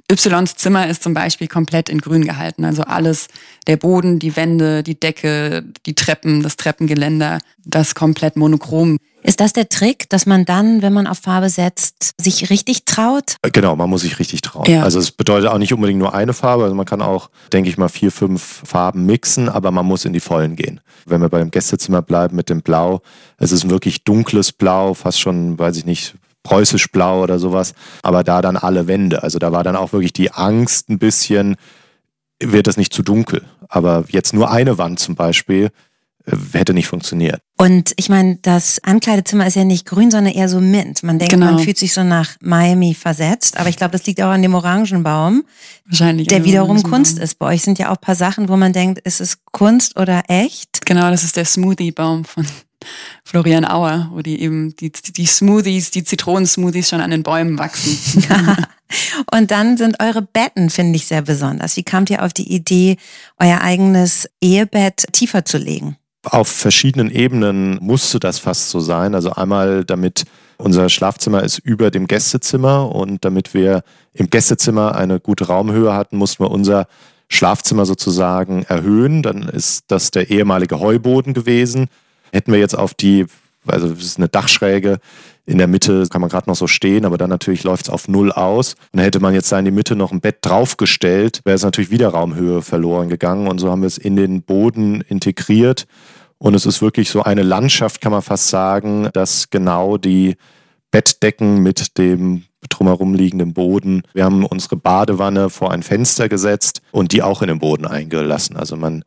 Ys 0.09 0.55
Zimmer 0.55 0.87
ist 0.87 1.03
zum 1.03 1.13
Beispiel 1.13 1.47
komplett 1.47 1.89
in 1.89 1.99
grün 1.99 2.23
gehalten. 2.23 2.63
Also 2.63 2.83
alles, 2.83 3.27
der 3.67 3.75
Boden, 3.75 4.19
die 4.19 4.35
Wände, 4.37 4.81
die 4.81 4.97
Decke, 4.97 5.65
die 5.85 5.95
Treppen, 5.95 6.43
das 6.43 6.55
Treppengeländer, 6.55 7.39
das 7.65 7.93
komplett 7.93 8.37
monochrom. 8.37 8.97
Ist 9.23 9.41
das 9.41 9.51
der 9.51 9.67
Trick, 9.67 10.09
dass 10.09 10.25
man 10.25 10.45
dann, 10.45 10.81
wenn 10.81 10.93
man 10.93 11.05
auf 11.05 11.17
Farbe 11.17 11.49
setzt, 11.49 12.13
sich 12.17 12.49
richtig 12.49 12.85
traut? 12.85 13.35
Genau, 13.51 13.75
man 13.75 13.89
muss 13.89 14.01
sich 14.01 14.19
richtig 14.19 14.41
trauen. 14.41 14.71
Ja. 14.71 14.83
Also 14.83 14.99
es 14.99 15.11
bedeutet 15.11 15.49
auch 15.49 15.57
nicht 15.57 15.73
unbedingt 15.73 15.99
nur 15.99 16.13
eine 16.13 16.31
Farbe, 16.31 16.63
also 16.63 16.75
man 16.75 16.85
kann 16.85 17.01
auch, 17.01 17.29
denke 17.51 17.69
ich 17.69 17.77
mal, 17.77 17.89
vier, 17.89 18.13
fünf 18.13 18.61
Farben 18.63 19.05
mixen, 19.05 19.49
aber 19.49 19.71
man 19.71 19.85
muss 19.85 20.05
in 20.05 20.13
die 20.13 20.21
Vollen 20.21 20.55
gehen. 20.55 20.79
Wenn 21.05 21.19
wir 21.19 21.27
beim 21.27 21.51
Gästezimmer 21.51 22.01
bleiben 22.01 22.37
mit 22.37 22.49
dem 22.49 22.61
Blau, 22.61 23.01
es 23.37 23.51
ist 23.51 23.65
ein 23.65 23.69
wirklich 23.69 24.05
dunkles 24.05 24.53
Blau, 24.53 24.93
fast 24.93 25.19
schon, 25.19 25.59
weiß 25.59 25.75
ich 25.75 25.85
nicht, 25.85 26.15
preußisch 26.47 26.91
blau 26.91 27.21
oder 27.23 27.39
sowas, 27.39 27.73
aber 28.03 28.23
da 28.23 28.41
dann 28.41 28.55
alle 28.55 28.87
Wände. 28.87 29.21
Also 29.21 29.37
da 29.37 29.51
war 29.51 29.63
dann 29.63 29.75
auch 29.75 29.91
wirklich 29.91 30.13
die 30.13 30.31
Angst 30.31 30.89
ein 30.89 30.97
bisschen, 30.97 31.57
wird 32.41 32.67
das 32.67 32.77
nicht 32.77 32.93
zu 32.93 33.03
dunkel. 33.03 33.43
Aber 33.67 34.05
jetzt 34.07 34.33
nur 34.33 34.49
eine 34.49 34.77
Wand 34.77 34.99
zum 34.99 35.15
Beispiel 35.15 35.71
hätte 36.53 36.73
nicht 36.73 36.87
funktioniert. 36.87 37.41
Und 37.57 37.93
ich 37.95 38.09
meine, 38.09 38.37
das 38.41 38.83
Ankleidezimmer 38.83 39.47
ist 39.47 39.55
ja 39.55 39.63
nicht 39.63 39.85
grün, 39.85 40.11
sondern 40.11 40.33
eher 40.33 40.49
so 40.49 40.59
mint. 40.59 41.03
Man 41.03 41.19
denkt, 41.19 41.33
genau. 41.33 41.47
man 41.47 41.59
fühlt 41.59 41.77
sich 41.77 41.93
so 41.93 42.03
nach 42.03 42.35
Miami 42.41 42.93
versetzt. 42.93 43.57
Aber 43.57 43.69
ich 43.69 43.77
glaube, 43.77 43.91
das 43.91 44.05
liegt 44.05 44.21
auch 44.21 44.29
an 44.29 44.41
dem 44.41 44.53
Orangenbaum. 44.53 45.43
Wahrscheinlich. 45.85 46.27
Der 46.27 46.43
wiederum 46.43 46.83
Kunst 46.83 47.17
ist. 47.17 47.39
Bei 47.39 47.47
euch 47.47 47.61
sind 47.61 47.79
ja 47.79 47.87
auch 47.87 47.95
ein 47.95 48.01
paar 48.01 48.15
Sachen, 48.15 48.49
wo 48.49 48.57
man 48.57 48.73
denkt, 48.73 48.99
ist 48.99 49.21
es 49.21 49.39
Kunst 49.51 49.97
oder 49.97 50.23
echt? 50.27 50.85
Genau, 50.85 51.09
das 51.09 51.23
ist 51.23 51.37
der 51.37 51.45
Smoothie-Baum 51.45 52.25
von 52.25 52.45
Florian 53.23 53.65
Auer, 53.65 54.09
wo 54.13 54.21
die 54.21 54.41
eben 54.41 54.75
die, 54.75 54.91
die 54.91 55.25
Smoothies, 55.25 55.91
die 55.91 56.03
Zitronensmoothies 56.03 56.89
schon 56.89 57.01
an 57.01 57.11
den 57.11 57.23
Bäumen 57.23 57.57
wachsen. 57.57 58.25
Und 59.33 59.51
dann 59.51 59.77
sind 59.77 60.01
eure 60.01 60.21
Betten, 60.21 60.69
finde 60.69 60.95
ich, 60.95 61.07
sehr 61.07 61.21
besonders. 61.21 61.75
Wie 61.77 61.83
kamt 61.83 62.09
ihr 62.09 62.23
auf 62.23 62.33
die 62.33 62.53
Idee, 62.53 62.97
euer 63.37 63.61
eigenes 63.61 64.29
Ehebett 64.41 65.07
tiefer 65.11 65.43
zu 65.45 65.57
legen? 65.57 65.97
Auf 66.23 66.47
verschiedenen 66.47 67.09
Ebenen 67.09 67.77
musste 67.81 68.19
das 68.19 68.39
fast 68.39 68.69
so 68.69 68.79
sein. 68.79 69.15
Also 69.15 69.31
einmal, 69.31 69.85
damit 69.85 70.25
unser 70.57 70.89
Schlafzimmer 70.89 71.43
ist 71.43 71.59
über 71.59 71.91
dem 71.91 72.07
Gästezimmer 72.07 72.93
und 72.93 73.23
damit 73.23 73.53
wir 73.53 73.83
im 74.13 74.29
Gästezimmer 74.29 74.95
eine 74.95 75.19
gute 75.19 75.47
Raumhöhe 75.47 75.93
hatten, 75.93 76.17
mussten 76.17 76.43
wir 76.43 76.51
unser 76.51 76.87
Schlafzimmer 77.29 77.85
sozusagen 77.85 78.63
erhöhen. 78.63 79.21
Dann 79.21 79.43
ist 79.43 79.85
das 79.87 80.11
der 80.11 80.29
ehemalige 80.29 80.79
Heuboden 80.79 81.33
gewesen. 81.33 81.87
Hätten 82.31 82.51
wir 82.51 82.59
jetzt 82.59 82.77
auf 82.77 82.93
die, 82.93 83.25
also 83.65 83.87
es 83.87 84.03
ist 84.03 84.17
eine 84.17 84.29
Dachschräge, 84.29 84.99
in 85.47 85.57
der 85.57 85.67
Mitte 85.67 86.05
kann 86.09 86.19
man 86.19 86.29
gerade 86.29 86.49
noch 86.49 86.57
so 86.57 86.67
stehen, 86.67 87.05
aber 87.05 87.17
dann 87.17 87.29
natürlich 87.29 87.63
läuft 87.63 87.85
es 87.85 87.89
auf 87.89 88.09
Null 88.09 88.33
aus. 88.33 88.75
Und 88.91 88.99
hätte 88.99 89.21
man 89.21 89.33
jetzt 89.33 89.49
da 89.49 89.57
in 89.57 89.65
die 89.65 89.71
Mitte 89.71 89.95
noch 89.95 90.11
ein 90.11 90.19
Bett 90.19 90.39
draufgestellt, 90.41 91.39
wäre 91.45 91.55
es 91.55 91.63
natürlich 91.63 91.89
wieder 91.89 92.09
Raumhöhe 92.09 92.61
verloren 92.61 93.07
gegangen. 93.07 93.47
Und 93.47 93.59
so 93.59 93.71
haben 93.71 93.81
wir 93.81 93.87
es 93.87 93.97
in 93.97 94.17
den 94.17 94.41
Boden 94.41 95.01
integriert. 95.07 95.87
Und 96.37 96.53
es 96.53 96.65
ist 96.65 96.81
wirklich 96.81 97.09
so 97.09 97.23
eine 97.23 97.43
Landschaft, 97.43 98.01
kann 98.01 98.11
man 98.11 98.21
fast 98.21 98.49
sagen, 98.49 99.09
dass 99.13 99.49
genau 99.49 99.97
die 99.97 100.35
Bettdecken 100.91 101.63
mit 101.63 101.97
dem 101.97 102.43
drumherum 102.69 103.13
liegenden 103.13 103.53
Boden. 103.53 104.03
Wir 104.13 104.25
haben 104.25 104.45
unsere 104.45 104.75
Badewanne 104.75 105.49
vor 105.49 105.71
ein 105.71 105.81
Fenster 105.81 106.27
gesetzt 106.27 106.81
und 106.91 107.13
die 107.13 107.23
auch 107.23 107.41
in 107.41 107.47
den 107.47 107.59
Boden 107.59 107.85
eingelassen. 107.85 108.57
Also 108.57 108.75
man 108.75 109.03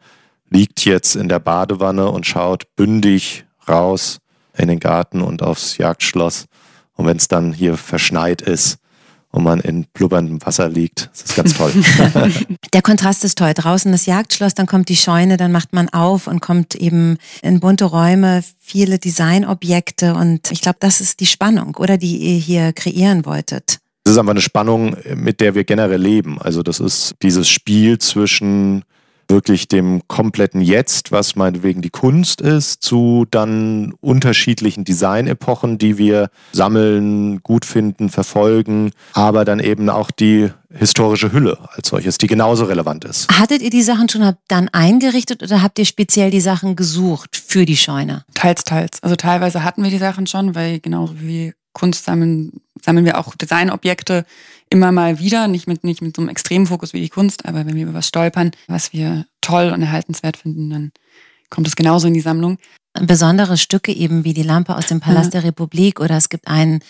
liegt 0.50 0.84
jetzt 0.84 1.16
in 1.16 1.28
der 1.28 1.38
Badewanne 1.38 2.10
und 2.10 2.26
schaut 2.26 2.74
bündig 2.76 3.46
raus 3.68 4.18
in 4.56 4.68
den 4.68 4.80
Garten 4.80 5.22
und 5.22 5.42
aufs 5.42 5.78
Jagdschloss. 5.78 6.46
Und 6.94 7.06
wenn 7.06 7.16
es 7.16 7.28
dann 7.28 7.52
hier 7.52 7.76
verschneit 7.76 8.42
ist 8.42 8.78
und 9.30 9.44
man 9.44 9.60
in 9.60 9.86
blubberndem 9.94 10.44
Wasser 10.44 10.68
liegt, 10.68 11.08
das 11.12 11.22
ist 11.22 11.36
ganz 11.36 11.54
toll. 11.54 11.72
der 12.72 12.82
Kontrast 12.82 13.24
ist 13.24 13.38
toll. 13.38 13.54
Draußen 13.54 13.90
das 13.92 14.06
Jagdschloss, 14.06 14.54
dann 14.54 14.66
kommt 14.66 14.88
die 14.88 14.96
Scheune, 14.96 15.36
dann 15.36 15.52
macht 15.52 15.72
man 15.72 15.88
auf 15.88 16.26
und 16.26 16.40
kommt 16.40 16.74
eben 16.74 17.16
in 17.42 17.60
bunte 17.60 17.86
Räume, 17.86 18.42
viele 18.58 18.98
Designobjekte. 18.98 20.14
Und 20.14 20.50
ich 20.50 20.60
glaube, 20.60 20.78
das 20.80 21.00
ist 21.00 21.20
die 21.20 21.26
Spannung, 21.26 21.76
oder 21.76 21.96
die 21.96 22.16
ihr 22.16 22.38
hier 22.38 22.72
kreieren 22.72 23.24
wolltet. 23.24 23.78
Das 24.04 24.12
ist 24.12 24.18
aber 24.18 24.32
eine 24.32 24.40
Spannung, 24.40 24.96
mit 25.14 25.40
der 25.40 25.54
wir 25.54 25.64
generell 25.64 26.00
leben. 26.00 26.40
Also 26.40 26.62
das 26.62 26.80
ist 26.80 27.14
dieses 27.22 27.48
Spiel 27.48 27.98
zwischen 27.98 28.82
wirklich 29.30 29.68
dem 29.68 30.02
kompletten 30.08 30.60
Jetzt, 30.60 31.12
was 31.12 31.36
meinetwegen 31.36 31.80
die 31.80 31.90
Kunst 31.90 32.40
ist, 32.40 32.82
zu 32.82 33.26
dann 33.30 33.94
unterschiedlichen 34.00 34.84
Design-Epochen, 34.84 35.78
die 35.78 35.96
wir 35.96 36.30
sammeln, 36.52 37.42
gut 37.42 37.64
finden, 37.64 38.10
verfolgen, 38.10 38.92
aber 39.14 39.44
dann 39.44 39.60
eben 39.60 39.88
auch 39.88 40.10
die 40.10 40.50
historische 40.72 41.32
Hülle 41.32 41.58
als 41.72 41.88
solches, 41.88 42.18
die 42.18 42.26
genauso 42.26 42.64
relevant 42.64 43.04
ist. 43.04 43.28
Hattet 43.30 43.62
ihr 43.62 43.70
die 43.70 43.82
Sachen 43.82 44.08
schon 44.08 44.34
dann 44.48 44.68
eingerichtet 44.68 45.42
oder 45.42 45.62
habt 45.62 45.78
ihr 45.78 45.84
speziell 45.84 46.30
die 46.30 46.40
Sachen 46.40 46.76
gesucht 46.76 47.36
für 47.36 47.64
die 47.64 47.76
Scheune? 47.76 48.24
Teils, 48.34 48.64
teils. 48.64 49.02
Also 49.02 49.16
teilweise 49.16 49.64
hatten 49.64 49.82
wir 49.82 49.90
die 49.90 49.98
Sachen 49.98 50.26
schon, 50.26 50.54
weil 50.54 50.80
genauso 50.80 51.20
wie 51.20 51.54
Kunst 51.72 52.04
sammeln, 52.04 52.60
sammeln 52.82 53.04
wir 53.04 53.18
auch 53.18 53.34
Designobjekte 53.34 54.24
immer 54.70 54.92
mal 54.92 55.18
wieder, 55.18 55.48
nicht 55.48 55.66
mit, 55.66 55.84
nicht 55.84 56.00
mit 56.00 56.16
so 56.16 56.22
einem 56.22 56.28
extremen 56.28 56.66
Fokus 56.66 56.92
wie 56.92 57.00
die 57.00 57.08
Kunst, 57.08 57.44
aber 57.44 57.66
wenn 57.66 57.74
wir 57.74 57.82
über 57.82 57.94
was 57.94 58.08
stolpern, 58.08 58.52
was 58.68 58.92
wir 58.92 59.26
toll 59.40 59.70
und 59.70 59.82
erhaltenswert 59.82 60.36
finden, 60.36 60.70
dann 60.70 60.92
kommt 61.50 61.66
es 61.66 61.76
genauso 61.76 62.06
in 62.06 62.14
die 62.14 62.20
Sammlung. 62.20 62.58
Besondere 62.94 63.58
Stücke 63.58 63.92
eben 63.92 64.24
wie 64.24 64.34
die 64.34 64.42
Lampe 64.42 64.76
aus 64.76 64.86
dem 64.86 65.00
Palast 65.00 65.34
ja. 65.34 65.40
der 65.40 65.48
Republik 65.48 66.00
oder 66.00 66.16
es 66.16 66.28
gibt 66.28 66.48
einen 66.48 66.80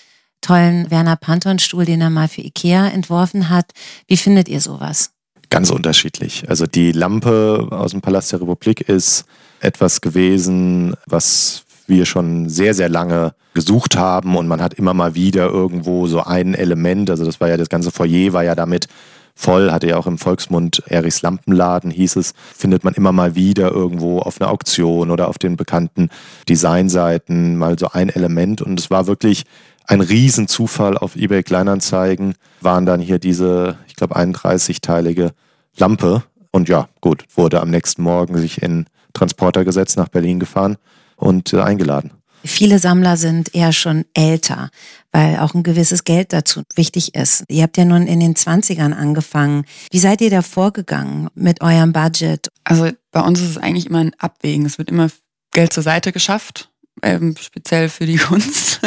tollen 0.40 0.90
Werner 0.90 1.16
Panton-Stuhl, 1.16 1.84
den 1.84 2.00
er 2.00 2.10
mal 2.10 2.28
für 2.28 2.42
Ikea 2.42 2.88
entworfen 2.88 3.49
hat. 3.50 3.72
Wie 4.06 4.16
findet 4.16 4.49
ihr 4.49 4.60
sowas? 4.60 5.10
Ganz 5.50 5.70
unterschiedlich. 5.70 6.49
Also 6.49 6.66
die 6.66 6.92
Lampe 6.92 7.68
aus 7.70 7.90
dem 7.90 8.00
Palast 8.00 8.32
der 8.32 8.40
Republik 8.40 8.82
ist 8.82 9.25
etwas 9.60 10.00
gewesen, 10.00 10.94
was 11.06 11.64
wir 11.90 12.06
schon 12.06 12.49
sehr, 12.49 12.73
sehr 12.73 12.88
lange 12.88 13.35
gesucht 13.52 13.97
haben 13.97 14.37
und 14.37 14.49
man 14.49 14.62
hat 14.62 14.75
immer 14.75 14.94
mal 14.94 15.14
wieder 15.14 15.49
irgendwo 15.49 16.06
so 16.06 16.23
ein 16.23 16.54
Element, 16.54 17.11
also 17.11 17.26
das 17.26 17.40
war 17.40 17.49
ja 17.49 17.59
das 17.59 17.68
ganze 17.68 17.90
Foyer 17.90 18.32
war 18.32 18.44
ja 18.44 18.54
damit 18.54 18.88
voll, 19.35 19.70
hatte 19.70 19.88
ja 19.88 19.97
auch 19.97 20.06
im 20.06 20.18
Volksmund 20.18 20.82
Erichs 20.87 21.23
Lampenladen 21.23 21.90
hieß 21.90 22.16
es, 22.16 22.35
findet 22.56 22.85
man 22.85 22.94
immer 22.94 23.12
mal 23.12 23.35
wieder 23.35 23.70
irgendwo 23.70 24.20
auf 24.20 24.40
einer 24.40 24.50
Auktion 24.50 25.11
oder 25.11 25.28
auf 25.28 25.38
den 25.38 25.56
bekannten 25.56 26.11
Designseiten 26.49 27.56
mal 27.56 27.78
so 27.78 27.88
ein 27.88 28.09
Element 28.09 28.62
und 28.62 28.78
es 28.78 28.90
war 28.90 29.06
wirklich 29.06 29.44
ein 29.87 30.00
Riesenzufall 30.00 30.97
auf 30.97 31.16
eBay 31.16 31.42
Kleinanzeigen 31.42 32.35
waren 32.61 32.87
dann 32.87 33.00
hier 33.00 33.18
diese, 33.18 33.78
ich 33.88 33.97
glaube 33.97 34.16
31-teilige 34.16 35.32
Lampe 35.76 36.23
und 36.52 36.68
ja, 36.68 36.88
gut, 37.00 37.25
wurde 37.35 37.61
am 37.61 37.70
nächsten 37.70 38.02
Morgen 38.02 38.37
sich 38.38 38.62
in 38.62 38.87
Transporter 39.12 39.64
gesetzt, 39.64 39.97
nach 39.97 40.09
Berlin 40.09 40.38
gefahren 40.38 40.76
und 41.20 41.52
äh, 41.52 41.60
eingeladen. 41.60 42.12
Viele 42.42 42.78
Sammler 42.78 43.16
sind 43.16 43.54
eher 43.54 43.72
schon 43.72 44.06
älter, 44.14 44.70
weil 45.12 45.38
auch 45.40 45.52
ein 45.52 45.62
gewisses 45.62 46.04
Geld 46.04 46.32
dazu 46.32 46.62
wichtig 46.74 47.14
ist. 47.14 47.44
Ihr 47.48 47.62
habt 47.62 47.76
ja 47.76 47.84
nun 47.84 48.06
in 48.06 48.18
den 48.18 48.34
20ern 48.34 48.92
angefangen. 48.92 49.64
Wie 49.90 49.98
seid 49.98 50.22
ihr 50.22 50.30
da 50.30 50.40
vorgegangen 50.40 51.28
mit 51.34 51.60
eurem 51.60 51.92
Budget? 51.92 52.48
Also 52.64 52.90
bei 53.12 53.20
uns 53.20 53.40
ist 53.40 53.50
es 53.50 53.58
eigentlich 53.58 53.86
immer 53.86 53.98
ein 53.98 54.12
Abwägen. 54.18 54.64
Es 54.64 54.78
wird 54.78 54.90
immer 54.90 55.10
Geld 55.52 55.72
zur 55.72 55.82
Seite 55.82 56.12
geschafft, 56.12 56.70
ähm, 57.02 57.34
speziell 57.38 57.88
für 57.88 58.06
die 58.06 58.16
Kunst. 58.18 58.80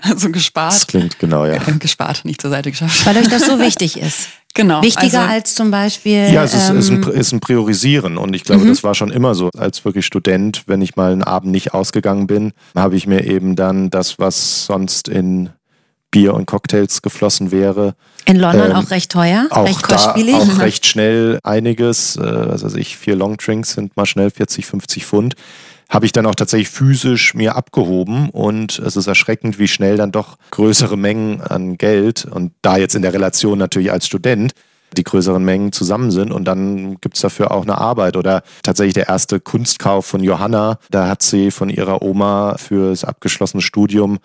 also 0.00 0.30
gespart. 0.30 0.72
Das 0.72 0.86
klingt 0.86 1.18
genau, 1.18 1.44
ja. 1.44 1.54
Äh, 1.54 1.72
gespart, 1.78 2.24
nicht 2.24 2.40
zur 2.40 2.50
Seite 2.50 2.70
geschafft. 2.70 3.04
Weil 3.04 3.18
euch 3.18 3.28
das 3.28 3.46
so 3.46 3.58
wichtig 3.58 3.98
ist. 3.98 4.28
Genau. 4.56 4.82
Wichtiger 4.82 5.20
also, 5.20 5.32
als 5.32 5.54
zum 5.54 5.70
Beispiel. 5.70 6.32
Ja, 6.32 6.42
es 6.42 6.54
ist, 6.54 6.70
ähm, 6.70 6.78
ist, 6.78 6.88
ein, 6.90 7.02
ähm, 7.02 7.10
ist 7.10 7.32
ein 7.32 7.40
Priorisieren 7.40 8.16
und 8.16 8.34
ich 8.34 8.42
glaube, 8.42 8.64
mhm. 8.64 8.68
das 8.68 8.82
war 8.82 8.94
schon 8.94 9.10
immer 9.10 9.34
so. 9.34 9.50
Als 9.56 9.84
wirklich 9.84 10.06
Student, 10.06 10.62
wenn 10.66 10.80
ich 10.80 10.96
mal 10.96 11.12
einen 11.12 11.22
Abend 11.22 11.52
nicht 11.52 11.74
ausgegangen 11.74 12.26
bin, 12.26 12.52
habe 12.74 12.96
ich 12.96 13.06
mir 13.06 13.24
eben 13.24 13.54
dann 13.54 13.90
das, 13.90 14.18
was 14.18 14.64
sonst 14.64 15.08
in 15.08 15.50
Bier 16.10 16.32
und 16.32 16.46
Cocktails 16.46 17.02
geflossen 17.02 17.50
wäre. 17.50 17.96
In 18.24 18.38
London 18.38 18.70
ähm, 18.70 18.76
auch 18.76 18.90
recht 18.90 19.12
teuer, 19.12 19.46
auch 19.50 19.66
recht 19.66 19.82
kostspielig. 19.82 20.34
Da 20.34 20.54
auch 20.54 20.58
recht 20.58 20.86
schnell 20.86 21.38
einiges. 21.42 22.16
Äh, 22.16 22.22
also 22.22 22.74
ich, 22.78 22.96
vier 22.96 23.14
Longdrinks 23.14 23.74
sind 23.74 23.94
mal 23.94 24.06
schnell 24.06 24.30
40, 24.30 24.64
50 24.64 25.04
Pfund 25.04 25.34
habe 25.88 26.06
ich 26.06 26.12
dann 26.12 26.26
auch 26.26 26.34
tatsächlich 26.34 26.68
physisch 26.68 27.34
mir 27.34 27.56
abgehoben 27.56 28.30
und 28.30 28.78
es 28.78 28.96
ist 28.96 29.06
erschreckend, 29.06 29.58
wie 29.58 29.68
schnell 29.68 29.96
dann 29.96 30.12
doch 30.12 30.36
größere 30.50 30.96
Mengen 30.96 31.40
an 31.40 31.78
Geld 31.78 32.24
und 32.24 32.52
da 32.62 32.76
jetzt 32.76 32.94
in 32.94 33.02
der 33.02 33.12
Relation 33.12 33.58
natürlich 33.58 33.92
als 33.92 34.06
Student 34.06 34.52
die 34.96 35.04
größeren 35.04 35.44
Mengen 35.44 35.72
zusammen 35.72 36.10
sind 36.10 36.32
und 36.32 36.44
dann 36.44 37.00
gibt 37.00 37.16
es 37.16 37.22
dafür 37.22 37.50
auch 37.50 37.62
eine 37.62 37.78
Arbeit. 37.78 38.16
Oder 38.16 38.42
tatsächlich 38.62 38.94
der 38.94 39.08
erste 39.08 39.40
Kunstkauf 39.40 40.06
von 40.06 40.22
Johanna, 40.22 40.78
da 40.90 41.08
hat 41.08 41.22
sie 41.22 41.50
von 41.50 41.70
ihrer 41.70 42.02
Oma 42.02 42.56
für 42.56 42.90
das 42.90 43.04
abgeschlossene 43.04 43.62
Studium 43.62 44.18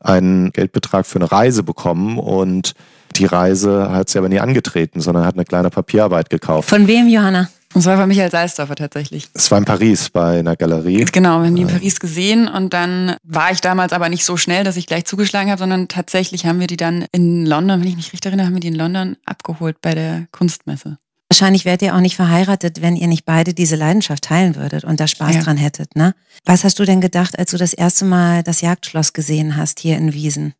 einen 0.00 0.52
Geldbetrag 0.52 1.06
für 1.06 1.18
eine 1.18 1.30
Reise 1.30 1.62
bekommen 1.62 2.18
und 2.18 2.74
die 3.16 3.26
Reise 3.26 3.90
hat 3.90 4.10
sie 4.10 4.18
aber 4.18 4.28
nie 4.28 4.40
angetreten, 4.40 5.00
sondern 5.00 5.24
hat 5.24 5.34
eine 5.34 5.44
kleine 5.44 5.70
Papierarbeit 5.70 6.30
gekauft. 6.30 6.68
Von 6.68 6.86
wem, 6.86 7.08
Johanna? 7.08 7.48
Und 7.74 7.82
zwar 7.82 7.98
von 7.98 8.08
Michael 8.08 8.30
Salzdorfer 8.30 8.76
tatsächlich. 8.76 9.28
Es 9.34 9.50
war 9.50 9.58
in 9.58 9.64
Paris 9.64 10.08
bei 10.10 10.38
einer 10.38 10.56
Galerie. 10.56 11.04
Genau, 11.04 11.40
wir 11.40 11.46
haben 11.46 11.56
die 11.56 11.62
in 11.62 11.68
Paris 11.68 12.00
gesehen 12.00 12.48
und 12.48 12.72
dann 12.72 13.16
war 13.22 13.52
ich 13.52 13.60
damals 13.60 13.92
aber 13.92 14.08
nicht 14.08 14.24
so 14.24 14.36
schnell, 14.36 14.64
dass 14.64 14.76
ich 14.76 14.86
gleich 14.86 15.04
zugeschlagen 15.04 15.50
habe, 15.50 15.58
sondern 15.58 15.86
tatsächlich 15.86 16.46
haben 16.46 16.60
wir 16.60 16.66
die 16.66 16.78
dann 16.78 17.04
in 17.12 17.44
London, 17.44 17.80
wenn 17.80 17.88
ich 17.88 17.96
mich 17.96 18.12
richtig 18.12 18.26
erinnere, 18.26 18.46
haben 18.46 18.54
wir 18.54 18.60
die 18.60 18.68
in 18.68 18.74
London 18.74 19.16
abgeholt 19.26 19.80
bei 19.82 19.94
der 19.94 20.26
Kunstmesse. 20.32 20.98
Wahrscheinlich 21.30 21.66
wärt 21.66 21.82
ihr 21.82 21.94
auch 21.94 22.00
nicht 22.00 22.16
verheiratet, 22.16 22.80
wenn 22.80 22.96
ihr 22.96 23.06
nicht 23.06 23.26
beide 23.26 23.52
diese 23.52 23.76
Leidenschaft 23.76 24.24
teilen 24.24 24.56
würdet 24.56 24.84
und 24.84 24.98
da 24.98 25.06
Spaß 25.06 25.34
ja. 25.34 25.42
dran 25.42 25.58
hättet, 25.58 25.94
ne? 25.94 26.14
Was 26.46 26.64
hast 26.64 26.78
du 26.78 26.84
denn 26.84 27.02
gedacht, 27.02 27.38
als 27.38 27.50
du 27.50 27.58
das 27.58 27.74
erste 27.74 28.06
Mal 28.06 28.42
das 28.42 28.62
Jagdschloss 28.62 29.12
gesehen 29.12 29.56
hast 29.56 29.78
hier 29.80 29.98
in 29.98 30.14
Wiesen? 30.14 30.54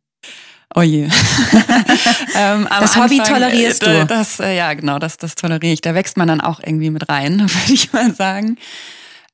Oh 0.75 0.81
je. 0.81 1.03
ähm, 2.35 2.67
das 2.69 2.95
Anfang, 2.95 3.03
Hobby 3.03 3.19
tolerierst 3.19 3.83
äh, 3.83 4.01
du. 4.01 4.05
Das, 4.05 4.39
äh, 4.39 4.55
ja, 4.55 4.73
genau, 4.73 4.99
das, 4.99 5.17
das 5.17 5.35
toleriere 5.35 5.73
ich. 5.73 5.81
Da 5.81 5.95
wächst 5.95 6.15
man 6.15 6.27
dann 6.27 6.41
auch 6.41 6.59
irgendwie 6.59 6.91
mit 6.91 7.09
rein, 7.09 7.39
würde 7.41 7.73
ich 7.73 7.91
mal 7.91 8.13
sagen. 8.13 8.57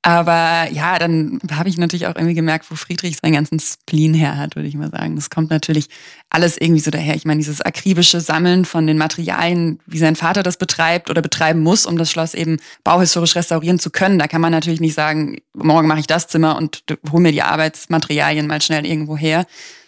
Aber 0.01 0.70
ja, 0.72 1.00
dann 1.00 1.39
habe 1.51 1.68
ich 1.68 1.80
natürlich 1.80 2.06
auch 2.06 2.15
irgendwie 2.15 2.36
gemerkt, 2.36 2.70
wo 2.70 2.75
Friedrich 2.75 3.18
seinen 3.18 3.34
ganzen 3.34 3.60
Spleen 3.60 4.13
her 4.13 4.38
hat, 4.38 4.56
würde 4.56 4.70
ich 4.70 4.75
mal 4.75 4.92
sagen. 4.92 5.15
Das 5.15 5.32
kommt 5.32 5.50
natürlich 5.50 5.88
alles 6.30 6.58
irgendwie 6.58 6.80
so 6.80 6.92
daher. 6.92 7.15
Ich 7.15 7.25
meine, 7.25 7.39
dieses 7.39 7.60
akribische 7.60 8.22
Sammeln 8.22 8.65
von 8.65 8.86
den 8.86 9.00
Materialien, 9.00 9.80
wie 9.88 9.98
sein 9.98 10.15
Vater 10.15 10.44
das 10.44 10.58
betreibt 10.58 11.10
oder 11.10 11.24
betreiben 11.24 11.62
muss, 11.62 11.88
um 11.88 11.98
das 11.98 12.12
Schloss 12.12 12.36
eben 12.36 12.60
bauhistorisch 12.84 13.36
restaurieren 13.36 13.80
zu 13.80 13.89
können. 13.89 14.20
Da 14.20 14.27
kann 14.27 14.42
man 14.42 14.51
natürlich 14.51 14.80
nicht 14.80 14.94
sagen, 14.94 15.38
morgen 15.54 15.88
mache 15.88 16.01
ich 16.01 16.08
das 16.08 16.27
Zimmer 16.27 16.56
und 16.56 16.84
hole 17.12 17.24
mir 17.24 17.32
die 17.32 17.42
Arbeitsmaterialien 17.42 18.46
mal 18.46 18.62
schnell 18.62 18.86
irgendwo 18.86 19.18
her 19.18 19.48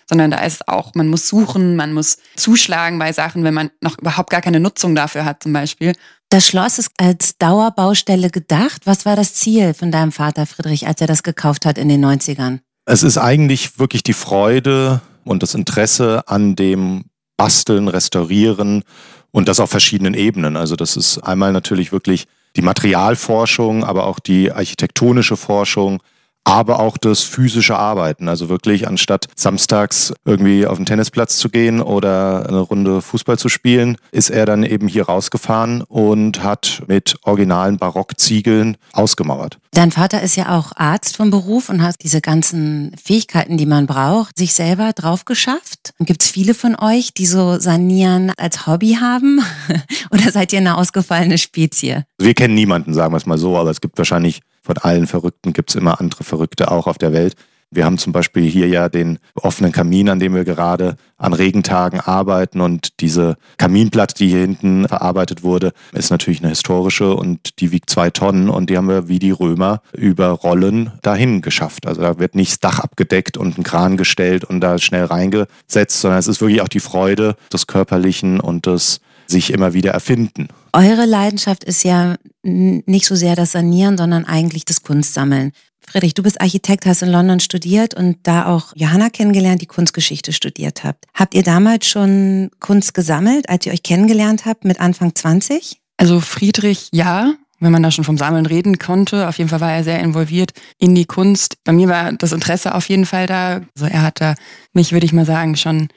sondern 0.10 0.32
da 0.32 0.40
ist 0.40 0.68
auch, 0.68 0.96
man 0.96 1.08
muss 1.08 1.28
suchen, 1.28 1.76
man 1.76 1.94
muss 1.94 2.18
zuschlagen 2.36 2.98
bei 2.98 3.12
Sachen, 3.12 3.44
wenn 3.44 3.54
man 3.54 3.72
noch 3.82 3.98
überhaupt 3.98 4.30
gar 4.30 4.42
keine 4.42 4.60
Nutzung 4.60 4.96
dafür 4.96 5.26
hat 5.26 5.44
zum 5.44 5.54
Beispiel. 5.54 5.94
Das 6.30 6.48
Schloss 6.48 6.80
ist 6.80 6.92
als 6.98 7.38
Dauerbaustelle 7.38 8.30
gedacht. 8.30 8.82
Was 8.86 9.06
war 9.06 9.16
das 9.16 9.34
Ziel 9.34 9.74
von 9.74 9.92
deinem 9.92 10.12
Vater 10.12 10.46
Friedrich, 10.46 10.88
als 10.88 11.00
er 11.02 11.08
das 11.08 11.24
gekauft 11.24 11.66
hat 11.66 11.78
in 11.78 11.90
den 11.90 12.04
90ern? 12.04 12.60
Es 12.86 13.04
ist 13.04 13.18
eigentlich 13.18 13.80
wirklich 13.80 14.04
die 14.04 14.14
Freude 14.14 15.02
und 15.24 15.44
das 15.44 15.54
Interesse 15.54 16.24
an 16.28 16.56
dem 16.56 17.06
Basteln, 17.38 17.88
Restaurieren 17.88 18.84
und 19.32 19.48
das 19.48 19.60
auf 19.60 19.70
verschiedenen 19.70 20.14
Ebenen. 20.14 20.58
Also 20.58 20.76
das 20.76 20.98
ist 20.98 21.20
einmal 21.20 21.52
natürlich 21.52 21.92
wirklich 21.92 22.26
die 22.56 22.62
Materialforschung, 22.62 23.84
aber 23.84 24.08
auch 24.08 24.20
die 24.20 24.52
architektonische 24.52 25.38
Forschung, 25.38 26.02
aber 26.48 26.80
auch 26.80 26.98
das 26.98 27.24
physische 27.24 27.78
Arbeiten. 27.78 28.30
Also 28.30 28.48
wirklich 28.48 28.88
anstatt 28.88 29.28
samstags 29.36 30.14
irgendwie 30.24 30.66
auf 30.66 30.78
den 30.78 30.86
Tennisplatz 30.86 31.38
zu 31.38 31.50
gehen 31.50 31.82
oder 31.82 32.48
eine 32.48 32.60
Runde 32.60 33.02
Fußball 33.02 33.38
zu 33.38 33.50
spielen, 33.50 33.98
ist 34.12 34.30
er 34.30 34.46
dann 34.46 34.64
eben 34.64 34.88
hier 34.88 35.08
rausgefahren 35.08 35.82
und 35.82 36.44
hat 36.44 36.84
mit 36.88 37.18
originalen 37.24 37.78
Barockziegeln 37.78 38.78
ausgemauert. 38.94 39.60
Dein 39.72 39.92
Vater 39.92 40.22
ist 40.22 40.38
ja 40.38 40.58
auch 40.58 40.72
Arzt 40.78 41.18
vom 41.18 41.32
Beruf 41.32 41.68
und 41.68 41.84
hat 41.84 41.98
diese 42.02 42.22
ganzen 42.22 42.96
Fähigkeiten, 43.04 43.58
die 43.58 43.66
man 43.66 43.86
braucht, 43.86 44.38
sich 44.38 44.54
selber 44.54 44.94
drauf 44.94 45.26
geschafft. 45.26 45.94
Gibt 46.00 46.24
es 46.24 46.30
viele 46.30 46.54
von 46.54 46.78
euch, 46.80 47.14
die 47.14 47.26
so 47.26 47.60
Sanieren 47.60 48.32
als 48.38 48.66
Hobby 48.66 48.98
haben? 49.02 49.42
oder 50.12 50.32
seid 50.32 50.54
ihr 50.54 50.60
eine 50.60 50.78
ausgefallene 50.78 51.38
Spezie? 51.38 52.06
Wir 52.18 52.34
kennen 52.34 52.56
niemanden, 52.56 52.94
sagen 52.94 53.12
wir 53.12 53.18
es 53.18 53.26
mal 53.26 53.38
so, 53.38 53.58
aber 53.58 53.70
es 53.70 53.82
gibt 53.82 53.98
wahrscheinlich 53.98 54.42
von 54.68 54.78
allen 54.78 55.08
Verrückten 55.08 55.54
gibt 55.54 55.70
es 55.70 55.76
immer 55.76 56.00
andere 56.00 56.24
Verrückte 56.24 56.70
auch 56.70 56.88
auf 56.88 56.98
der 56.98 57.14
Welt. 57.14 57.36
Wir 57.70 57.84
haben 57.84 57.98
zum 57.98 58.14
Beispiel 58.14 58.44
hier 58.44 58.68
ja 58.68 58.88
den 58.88 59.20
offenen 59.36 59.74
Kamin, 59.74 60.08
an 60.10 60.20
dem 60.20 60.34
wir 60.34 60.46
gerade 60.46 60.96
an 61.18 61.34
Regentagen 61.34 62.00
arbeiten. 62.00 62.62
Und 62.62 63.02
diese 63.02 63.36
Kaminplatte, 63.58 64.16
die 64.16 64.30
hier 64.30 64.40
hinten 64.40 64.88
verarbeitet 64.88 65.44
wurde, 65.44 65.74
ist 65.92 66.10
natürlich 66.10 66.40
eine 66.40 66.50
historische 66.50 67.14
und 67.14 67.60
die 67.60 67.72
wiegt 67.72 67.90
zwei 67.90 68.10
Tonnen. 68.10 68.50
Und 68.50 68.70
die 68.70 68.78
haben 68.78 68.88
wir 68.88 69.10
wie 69.10 69.20
die 69.20 69.32
Römer 69.32 69.82
über 69.92 70.30
Rollen 70.30 70.92
dahin 71.02 71.42
geschafft. 71.42 71.88
Also 71.88 72.02
da 72.02 72.20
wird 72.20 72.36
nicht 72.36 72.52
das 72.52 72.60
Dach 72.60 72.80
abgedeckt 72.80 73.36
und 73.36 73.58
ein 73.58 73.64
Kran 73.64 73.98
gestellt 73.98 74.46
und 74.46 74.62
da 74.62 74.78
schnell 74.78 75.04
reingesetzt, 75.04 76.00
sondern 76.00 76.20
es 76.20 76.28
ist 76.28 76.40
wirklich 76.40 76.62
auch 76.62 76.70
die 76.70 76.80
Freude 76.80 77.36
des 77.52 77.68
Körperlichen 77.68 78.40
und 78.40 78.66
des 78.66 79.02
sich 79.28 79.52
immer 79.52 79.74
wieder 79.74 79.92
erfinden. 79.92 80.48
Eure 80.74 81.06
Leidenschaft 81.06 81.64
ist 81.64 81.84
ja 81.84 82.16
nicht 82.44 83.06
so 83.06 83.16
sehr 83.16 83.36
das 83.36 83.52
Sanieren, 83.52 83.98
sondern 83.98 84.26
eigentlich 84.26 84.66
das 84.66 84.84
Kunstsammeln. 84.84 85.52
Friedrich, 85.90 86.14
du 86.14 86.24
bist 86.24 86.42
Architekt, 86.42 86.86
hast 86.86 87.02
in 87.02 87.10
London 87.10 87.40
studiert 87.40 87.94
und 87.94 88.18
da 88.24 88.46
auch 88.46 88.74
Johanna 88.76 89.10
kennengelernt, 89.10 89.62
die 89.62 89.68
Kunstgeschichte 89.68 90.34
studiert 90.34 90.84
habt. 90.84 91.06
Habt 91.14 91.34
ihr 91.34 91.44
damals 91.44 91.88
schon 91.88 92.52
Kunst 92.60 92.94
gesammelt, 92.94 93.48
als 93.48 93.66
ihr 93.66 93.72
euch 93.72 93.84
kennengelernt 93.84 94.46
habt 94.46 94.66
mit 94.66 94.82
Anfang 94.82 95.16
20? 95.16 95.80
Also 95.96 96.20
Friedrich, 96.20 96.90
ja, 96.92 97.34
wenn 97.60 97.72
man 97.72 97.84
da 97.84 97.92
schon 97.92 98.04
vom 98.04 98.18
Sammeln 98.18 98.46
reden 98.46 98.80
konnte. 98.80 99.28
Auf 99.30 99.38
jeden 99.38 99.50
Fall 99.50 99.62
war 99.62 99.72
er 99.72 99.84
sehr 99.84 100.00
involviert 100.00 100.52
in 100.78 100.94
die 100.94 101.06
Kunst. 101.06 101.58
Bei 101.64 101.72
mir 101.72 101.88
war 101.88 102.12
das 102.12 102.34
Interesse 102.34 102.76
auf 102.76 102.90
jeden 102.90 103.06
Fall 103.06 103.26
da. 103.26 103.62
Also 103.76 103.92
er 103.92 104.02
hat 104.04 104.22
da 104.22 104.36
mich, 104.74 104.92
würde 104.92 105.06
ich 105.06 105.14
mal 105.14 105.26
sagen, 105.26 105.56
schon 105.56 105.88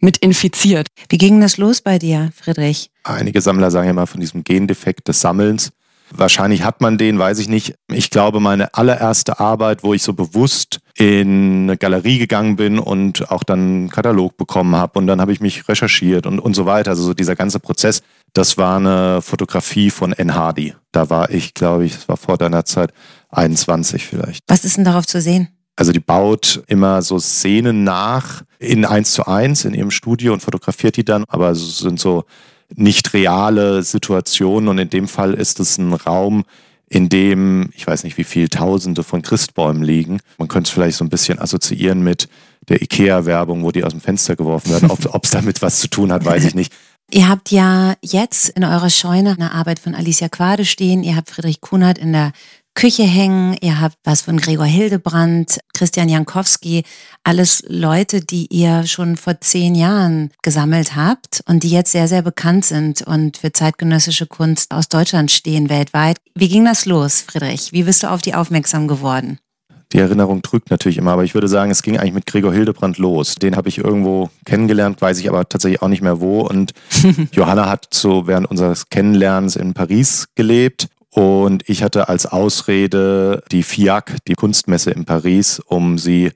mit 0.00 0.18
infiziert. 0.18 0.88
Wie 1.08 1.18
ging 1.18 1.40
das 1.40 1.56
los 1.56 1.80
bei 1.80 1.98
dir, 1.98 2.30
Friedrich? 2.36 2.90
Einige 3.04 3.40
Sammler 3.40 3.70
sagen 3.70 3.86
ja 3.86 3.92
mal 3.92 4.06
von 4.06 4.20
diesem 4.20 4.44
Gendefekt 4.44 5.08
des 5.08 5.20
Sammelns. 5.20 5.72
Wahrscheinlich 6.10 6.62
hat 6.62 6.80
man 6.80 6.96
den, 6.96 7.18
weiß 7.18 7.38
ich 7.38 7.48
nicht. 7.48 7.74
Ich 7.88 8.10
glaube, 8.10 8.40
meine 8.40 8.72
allererste 8.74 9.40
Arbeit, 9.40 9.82
wo 9.82 9.92
ich 9.92 10.02
so 10.02 10.14
bewusst 10.14 10.78
in 10.94 11.64
eine 11.64 11.76
Galerie 11.76 12.18
gegangen 12.18 12.56
bin 12.56 12.78
und 12.78 13.30
auch 13.30 13.44
dann 13.44 13.58
einen 13.58 13.90
Katalog 13.90 14.36
bekommen 14.36 14.74
habe 14.74 14.98
und 14.98 15.06
dann 15.06 15.20
habe 15.20 15.32
ich 15.32 15.40
mich 15.40 15.68
recherchiert 15.68 16.26
und, 16.26 16.38
und 16.38 16.54
so 16.54 16.64
weiter. 16.64 16.92
Also 16.92 17.02
so 17.02 17.14
dieser 17.14 17.36
ganze 17.36 17.60
Prozess, 17.60 18.02
das 18.32 18.56
war 18.56 18.76
eine 18.76 19.20
Fotografie 19.20 19.90
von 19.90 20.12
N. 20.12 20.34
Hardy. 20.34 20.74
Da 20.92 21.10
war 21.10 21.30
ich, 21.30 21.54
glaube 21.54 21.84
ich, 21.84 21.94
das 21.94 22.08
war 22.08 22.16
vor 22.16 22.38
deiner 22.38 22.64
Zeit 22.64 22.92
21 23.30 24.06
vielleicht. 24.06 24.44
Was 24.48 24.64
ist 24.64 24.78
denn 24.78 24.84
darauf 24.84 25.06
zu 25.06 25.20
sehen? 25.20 25.48
Also 25.78 25.92
die 25.92 26.00
baut 26.00 26.64
immer 26.66 27.02
so 27.02 27.20
Szenen 27.20 27.84
nach 27.84 28.42
in 28.58 28.84
eins 28.84 29.12
zu 29.12 29.28
eins 29.28 29.64
in 29.64 29.74
ihrem 29.74 29.92
Studio 29.92 30.32
und 30.32 30.42
fotografiert 30.42 30.96
die 30.96 31.04
dann, 31.04 31.22
aber 31.28 31.50
es 31.50 31.78
sind 31.78 32.00
so 32.00 32.24
nicht 32.74 33.14
reale 33.14 33.84
Situationen 33.84 34.68
und 34.68 34.78
in 34.78 34.90
dem 34.90 35.06
Fall 35.06 35.34
ist 35.34 35.60
es 35.60 35.78
ein 35.78 35.92
Raum, 35.92 36.42
in 36.88 37.08
dem, 37.08 37.70
ich 37.76 37.86
weiß 37.86 38.02
nicht, 38.02 38.18
wie 38.18 38.24
viele 38.24 38.48
Tausende 38.48 39.04
von 39.04 39.22
Christbäumen 39.22 39.84
liegen. 39.84 40.18
Man 40.36 40.48
könnte 40.48 40.66
es 40.66 40.74
vielleicht 40.74 40.96
so 40.96 41.04
ein 41.04 41.10
bisschen 41.10 41.38
assoziieren 41.38 42.02
mit 42.02 42.28
der 42.68 42.82
IKEA-Werbung, 42.82 43.62
wo 43.62 43.70
die 43.70 43.84
aus 43.84 43.92
dem 43.92 44.00
Fenster 44.00 44.34
geworfen 44.34 44.72
werden. 44.72 44.90
Ob 44.90 45.24
es 45.24 45.30
damit 45.30 45.62
was 45.62 45.78
zu 45.78 45.86
tun 45.86 46.10
hat, 46.10 46.24
weiß 46.24 46.44
ich 46.44 46.56
nicht. 46.56 46.72
Ihr 47.10 47.28
habt 47.28 47.50
ja 47.50 47.94
jetzt 48.02 48.50
in 48.50 48.64
eurer 48.64 48.90
Scheune 48.90 49.32
eine 49.32 49.52
Arbeit 49.52 49.78
von 49.78 49.94
Alicia 49.94 50.28
Quade 50.28 50.64
stehen. 50.64 51.02
Ihr 51.02 51.16
habt 51.16 51.30
Friedrich 51.30 51.62
Kunert 51.62 51.98
in 51.98 52.12
der 52.12 52.32
Küche 52.78 53.02
hängen. 53.02 53.56
Ihr 53.60 53.80
habt 53.80 53.96
was 54.04 54.22
von 54.22 54.36
Gregor 54.36 54.64
Hildebrand, 54.64 55.58
Christian 55.74 56.08
Jankowski, 56.08 56.84
alles 57.24 57.64
Leute, 57.66 58.20
die 58.20 58.46
ihr 58.50 58.86
schon 58.86 59.16
vor 59.16 59.40
zehn 59.40 59.74
Jahren 59.74 60.30
gesammelt 60.44 60.94
habt 60.94 61.42
und 61.48 61.64
die 61.64 61.70
jetzt 61.70 61.90
sehr, 61.90 62.06
sehr 62.06 62.22
bekannt 62.22 62.64
sind 62.64 63.02
und 63.02 63.38
für 63.38 63.50
zeitgenössische 63.50 64.28
Kunst 64.28 64.72
aus 64.72 64.88
Deutschland 64.88 65.32
stehen 65.32 65.68
weltweit. 65.68 66.18
Wie 66.36 66.48
ging 66.48 66.64
das 66.66 66.86
los, 66.86 67.20
Friedrich? 67.20 67.72
Wie 67.72 67.82
bist 67.82 68.04
du 68.04 68.10
auf 68.10 68.22
die 68.22 68.36
aufmerksam 68.36 68.86
geworden? 68.86 69.40
Die 69.92 69.98
Erinnerung 69.98 70.42
trügt 70.42 70.70
natürlich 70.70 70.98
immer, 70.98 71.10
aber 71.10 71.24
ich 71.24 71.34
würde 71.34 71.48
sagen, 71.48 71.72
es 71.72 71.82
ging 71.82 71.98
eigentlich 71.98 72.14
mit 72.14 72.26
Gregor 72.26 72.52
Hildebrand 72.52 72.98
los. 72.98 73.34
Den 73.34 73.56
habe 73.56 73.68
ich 73.68 73.78
irgendwo 73.78 74.30
kennengelernt, 74.44 75.02
weiß 75.02 75.18
ich 75.18 75.28
aber 75.28 75.48
tatsächlich 75.48 75.82
auch 75.82 75.88
nicht 75.88 76.02
mehr 76.02 76.20
wo. 76.20 76.42
Und 76.42 76.74
Johanna 77.32 77.68
hat 77.68 77.88
so 77.90 78.28
während 78.28 78.48
unseres 78.48 78.88
Kennenlernens 78.88 79.56
in 79.56 79.74
Paris 79.74 80.28
gelebt 80.36 80.86
und 81.18 81.68
ich 81.68 81.82
hatte 81.82 82.08
als 82.08 82.26
Ausrede 82.26 83.42
die 83.50 83.64
FIAC, 83.64 84.18
die 84.28 84.34
Kunstmesse 84.34 84.92
in 84.92 85.04
Paris, 85.04 85.60
um 85.66 85.98
sie 85.98 86.30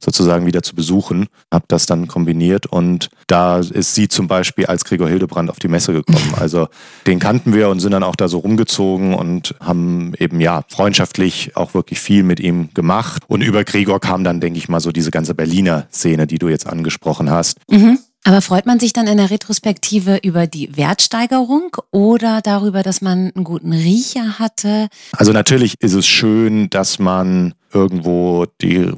sozusagen 0.00 0.44
wieder 0.44 0.60
zu 0.64 0.74
besuchen. 0.74 1.28
Habe 1.52 1.66
das 1.68 1.86
dann 1.86 2.08
kombiniert 2.08 2.66
und 2.66 3.10
da 3.28 3.60
ist 3.60 3.94
sie 3.94 4.08
zum 4.08 4.26
Beispiel 4.26 4.66
als 4.66 4.84
Gregor 4.84 5.08
Hildebrand 5.08 5.50
auf 5.50 5.60
die 5.60 5.68
Messe 5.68 5.92
gekommen. 5.92 6.18
Also 6.40 6.66
den 7.06 7.20
kannten 7.20 7.54
wir 7.54 7.68
und 7.68 7.78
sind 7.78 7.92
dann 7.92 8.02
auch 8.02 8.16
da 8.16 8.26
so 8.26 8.38
rumgezogen 8.38 9.14
und 9.14 9.54
haben 9.60 10.14
eben 10.18 10.40
ja 10.40 10.64
freundschaftlich 10.68 11.56
auch 11.56 11.74
wirklich 11.74 12.00
viel 12.00 12.24
mit 12.24 12.40
ihm 12.40 12.70
gemacht. 12.74 13.22
Und 13.28 13.40
über 13.40 13.62
Gregor 13.62 14.00
kam 14.00 14.24
dann, 14.24 14.40
denke 14.40 14.58
ich 14.58 14.68
mal, 14.68 14.80
so 14.80 14.90
diese 14.90 15.12
ganze 15.12 15.36
Berliner 15.36 15.86
Szene, 15.92 16.26
die 16.26 16.38
du 16.38 16.48
jetzt 16.48 16.66
angesprochen 16.66 17.30
hast. 17.30 17.60
Mhm. 17.70 18.00
Aber 18.26 18.40
freut 18.40 18.64
man 18.64 18.80
sich 18.80 18.94
dann 18.94 19.06
in 19.06 19.18
der 19.18 19.30
Retrospektive 19.30 20.16
über 20.22 20.46
die 20.46 20.74
Wertsteigerung 20.76 21.76
oder 21.90 22.40
darüber, 22.40 22.82
dass 22.82 23.02
man 23.02 23.30
einen 23.34 23.44
guten 23.44 23.72
Riecher 23.72 24.38
hatte? 24.38 24.88
Also 25.12 25.32
natürlich 25.32 25.74
ist 25.80 25.92
es 25.92 26.06
schön, 26.06 26.70
dass 26.70 26.98
man 26.98 27.52
irgendwo 27.74 28.46
die 28.62 28.90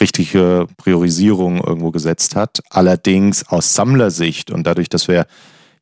richtige 0.00 0.66
Priorisierung 0.76 1.64
irgendwo 1.64 1.92
gesetzt 1.92 2.36
hat. 2.36 2.60
Allerdings 2.68 3.48
aus 3.48 3.74
Sammlersicht 3.74 4.50
und 4.50 4.66
dadurch, 4.66 4.90
dass 4.90 5.08
wir 5.08 5.26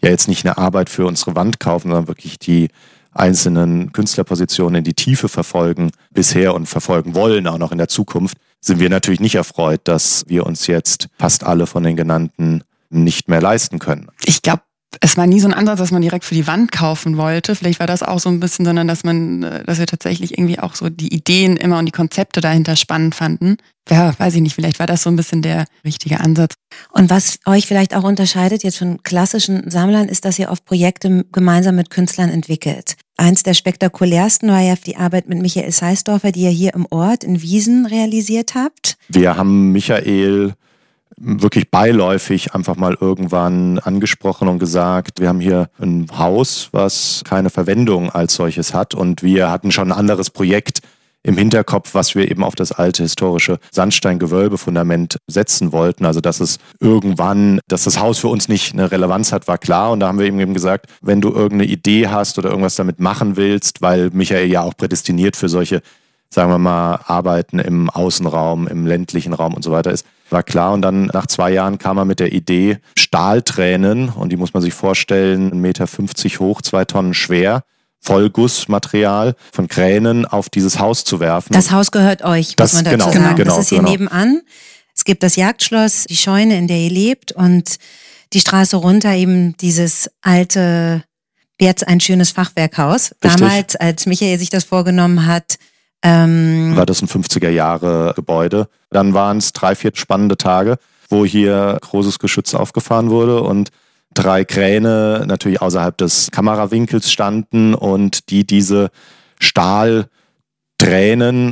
ja 0.00 0.10
jetzt 0.10 0.28
nicht 0.28 0.46
eine 0.46 0.56
Arbeit 0.56 0.88
für 0.88 1.06
unsere 1.06 1.34
Wand 1.34 1.58
kaufen, 1.58 1.88
sondern 1.88 2.06
wirklich 2.06 2.38
die 2.38 2.68
einzelnen 3.10 3.92
Künstlerpositionen 3.92 4.76
in 4.76 4.84
die 4.84 4.94
Tiefe 4.94 5.28
verfolgen 5.28 5.90
bisher 6.12 6.54
und 6.54 6.66
verfolgen 6.66 7.16
wollen, 7.16 7.48
auch 7.48 7.58
noch 7.58 7.72
in 7.72 7.78
der 7.78 7.88
Zukunft, 7.88 8.38
sind 8.60 8.78
wir 8.78 8.90
natürlich 8.90 9.20
nicht 9.20 9.34
erfreut, 9.34 9.80
dass 9.84 10.24
wir 10.28 10.46
uns 10.46 10.68
jetzt 10.68 11.08
fast 11.18 11.42
alle 11.42 11.66
von 11.66 11.82
den 11.82 11.96
genannten 11.96 12.62
nicht 12.92 13.28
mehr 13.28 13.40
leisten 13.40 13.78
können. 13.78 14.09
Ich 14.24 14.42
glaube, 14.42 14.62
es 15.00 15.16
war 15.16 15.26
nie 15.26 15.40
so 15.40 15.48
ein 15.48 15.55
Ansatz, 15.55 15.78
dass 15.78 15.90
man 15.90 16.02
direkt 16.02 16.24
für 16.24 16.35
die 16.35 16.46
Wand 16.46 16.70
kaufen 16.70 17.16
wollte. 17.16 17.55
Vielleicht 17.55 17.81
war 17.81 17.87
das 17.87 18.02
auch 18.02 18.18
so 18.18 18.28
ein 18.28 18.40
bisschen, 18.40 18.64
sondern 18.64 18.88
dass 18.88 19.05
man, 19.05 19.42
äh, 19.42 19.64
dass 19.64 19.78
wir 19.78 19.87
tatsächlich 19.87 20.37
irgendwie 20.37 20.59
auch 20.59 20.74
so 20.74 20.88
die 20.88 21.14
Ideen 21.14 21.57
immer 21.57 21.78
und 21.78 21.87
die 21.87 21.92
Konzepte 21.92 22.40
dahinter 22.40 22.76
spannend 22.76 23.14
fanden. 23.14 23.57
Ja, 23.90 24.16
weiß 24.16 24.35
ich 24.37 24.42
nicht, 24.42 24.55
vielleicht 24.55 24.78
war 24.78 24.87
das 24.87 25.02
so 25.02 25.11
ein 25.11 25.16
bisschen 25.16 25.42
der 25.42 25.64
richtige 25.85 26.20
Ansatz. 26.20 26.55
Und 26.92 27.11
was 27.11 27.38
euch 27.46 27.66
vielleicht 27.66 27.96
auch 27.96 28.05
unterscheidet 28.05 28.62
jetzt 28.62 28.78
von 28.78 29.02
klassischen 29.02 29.70
Sammlern, 29.70 30.09
ist, 30.09 30.24
dass 30.24 30.38
ihr 30.38 30.50
oft 30.50 30.64
Projekte 30.64 31.24
gemeinsam 31.33 31.76
mit 31.76 31.90
Künstlern 31.90 32.31
entwickelt. 32.31 32.94
Eins 33.16 33.42
der 33.42 33.55
spektakulärsten 33.55 34.50
war 34.50 34.61
ja 34.61 34.74
die 34.76 34.96
Arbeit 34.96 35.28
mit 35.28 35.40
Michael 35.40 35.72
Seisdorfer, 35.72 36.33
die 36.33 36.42
ihr 36.42 36.50
hier 36.50 36.74
im 36.74 36.87
Ort 36.90 37.24
in 37.24 37.42
Wiesen 37.42 37.87
realisiert 37.87 38.55
habt. 38.55 38.96
Wir 39.09 39.37
haben 39.37 39.72
Michael 39.72 40.55
wirklich 41.24 41.70
beiläufig 41.70 42.54
einfach 42.54 42.76
mal 42.76 42.96
irgendwann 43.00 43.78
angesprochen 43.78 44.48
und 44.48 44.58
gesagt, 44.58 45.20
wir 45.20 45.28
haben 45.28 45.40
hier 45.40 45.70
ein 45.80 46.06
Haus, 46.18 46.68
was 46.72 47.22
keine 47.24 47.50
Verwendung 47.50 48.11
als 48.11 48.35
solches 48.35 48.74
hat 48.74 48.94
und 48.94 49.22
wir 49.22 49.50
hatten 49.50 49.70
schon 49.70 49.92
ein 49.92 49.98
anderes 49.98 50.30
Projekt 50.30 50.80
im 51.24 51.38
Hinterkopf, 51.38 51.94
was 51.94 52.14
wir 52.16 52.28
eben 52.30 52.42
auf 52.42 52.56
das 52.56 52.72
alte 52.72 53.04
historische 53.04 53.58
Sandsteingewölbefundament 53.70 55.18
setzen 55.28 55.70
wollten. 55.70 56.04
Also 56.04 56.20
dass 56.20 56.40
es 56.40 56.58
irgendwann, 56.80 57.61
dass 57.68 57.85
das 57.85 58.00
Haus 58.00 58.18
für 58.18 58.28
uns 58.28 58.48
nicht 58.48 58.72
eine 58.72 58.90
Relevanz 58.90 59.32
hat, 59.32 59.46
war 59.46 59.58
klar. 59.58 59.92
Und 59.92 60.00
da 60.00 60.08
haben 60.08 60.18
wir 60.18 60.26
eben 60.26 60.54
gesagt, 60.54 60.87
wenn 61.00 61.20
du 61.20 61.28
irgendeine 61.28 61.70
Idee 61.70 62.08
hast 62.08 62.38
oder 62.38 62.50
irgendwas 62.50 62.74
damit 62.74 62.98
machen 62.98 63.37
willst, 63.37 63.82
weil 63.82 64.11
Michael 64.11 64.50
ja 64.50 64.62
auch 64.62 64.76
prädestiniert 64.76 65.37
für 65.37 65.48
solche, 65.48 65.82
sagen 66.33 66.51
wir 66.51 66.59
mal, 66.59 67.01
Arbeiten 67.07 67.59
im 67.59 67.90
Außenraum, 67.90 68.66
im 68.66 68.87
ländlichen 68.87 69.35
Raum 69.35 69.55
und 69.55 69.62
so 69.62 69.71
weiter 69.71 69.90
ist, 69.90 70.07
war 70.31 70.42
klar. 70.42 70.73
Und 70.73 70.83
dann 70.83 71.07
nach 71.07 71.27
zwei 71.27 71.53
Jahren 71.53 71.79
kam 71.79 71.99
er 71.99 72.05
mit 72.05 72.21
der 72.21 72.33
Idee, 72.33 72.79
Stahltränen, 72.97 74.09
und 74.09 74.31
die 74.31 74.37
muss 74.37 74.55
man 74.55 74.62
sich 74.62 74.73
vorstellen, 74.73 75.53
1,50 75.53 75.55
Meter 75.55 75.87
hoch, 76.40 76.62
zwei 76.62 76.85
Tonnen 76.85 77.12
schwer, 77.12 77.64
Vollgussmaterial 78.01 79.37
von 79.53 79.68
Kränen 79.68 80.25
auf 80.25 80.49
dieses 80.49 80.79
Haus 80.79 81.05
zu 81.05 81.21
werfen. 81.21 81.53
Das 81.53 81.71
Haus 81.71 81.90
gehört 81.90 82.25
euch, 82.25 82.57
das, 82.57 82.73
muss 82.73 82.83
man 82.83 82.99
dazu 82.99 83.11
genau, 83.11 83.25
sagen. 83.25 83.37
Genau, 83.37 83.57
das 83.57 83.64
ist 83.64 83.68
hier 83.68 83.79
genau. 83.79 83.90
nebenan. 83.90 84.40
Es 84.97 85.05
gibt 85.05 85.23
das 85.23 85.37
Jagdschloss, 85.37 86.05
die 86.09 86.16
Scheune, 86.16 86.57
in 86.57 86.66
der 86.66 86.79
ihr 86.79 86.90
lebt 86.90 87.33
und 87.33 87.77
die 88.33 88.40
Straße 88.40 88.77
runter 88.77 89.14
eben 89.14 89.57
dieses 89.59 90.11
alte, 90.23 91.05
jetzt 91.61 91.87
ein 91.87 92.01
schönes 92.01 92.31
Fachwerkhaus. 92.31 93.14
Richtig. 93.23 93.40
Damals, 93.40 93.77
als 93.77 94.07
Michael 94.07 94.38
sich 94.38 94.51
das 94.51 94.64
vorgenommen 94.64 95.27
hat, 95.27 95.59
ähm, 96.02 96.76
war 96.76 96.86
das 96.86 97.00
ein 97.02 97.08
50er 97.08 97.50
Jahre 97.50 98.12
Gebäude. 98.16 98.68
Dann 98.90 99.14
waren 99.14 99.38
es 99.38 99.52
drei, 99.52 99.74
vier 99.74 99.92
spannende 99.94 100.36
Tage, 100.36 100.78
wo 101.08 101.24
hier 101.24 101.78
großes 101.80 102.18
Geschütz 102.18 102.54
aufgefahren 102.54 103.10
wurde 103.10 103.42
und 103.42 103.70
drei 104.14 104.44
Kräne 104.44 105.24
natürlich 105.26 105.62
außerhalb 105.62 105.96
des 105.96 106.30
Kamerawinkels 106.30 107.10
standen 107.10 107.74
und 107.74 108.30
die 108.30 108.46
diese 108.46 108.90
Stahltränen 109.38 110.08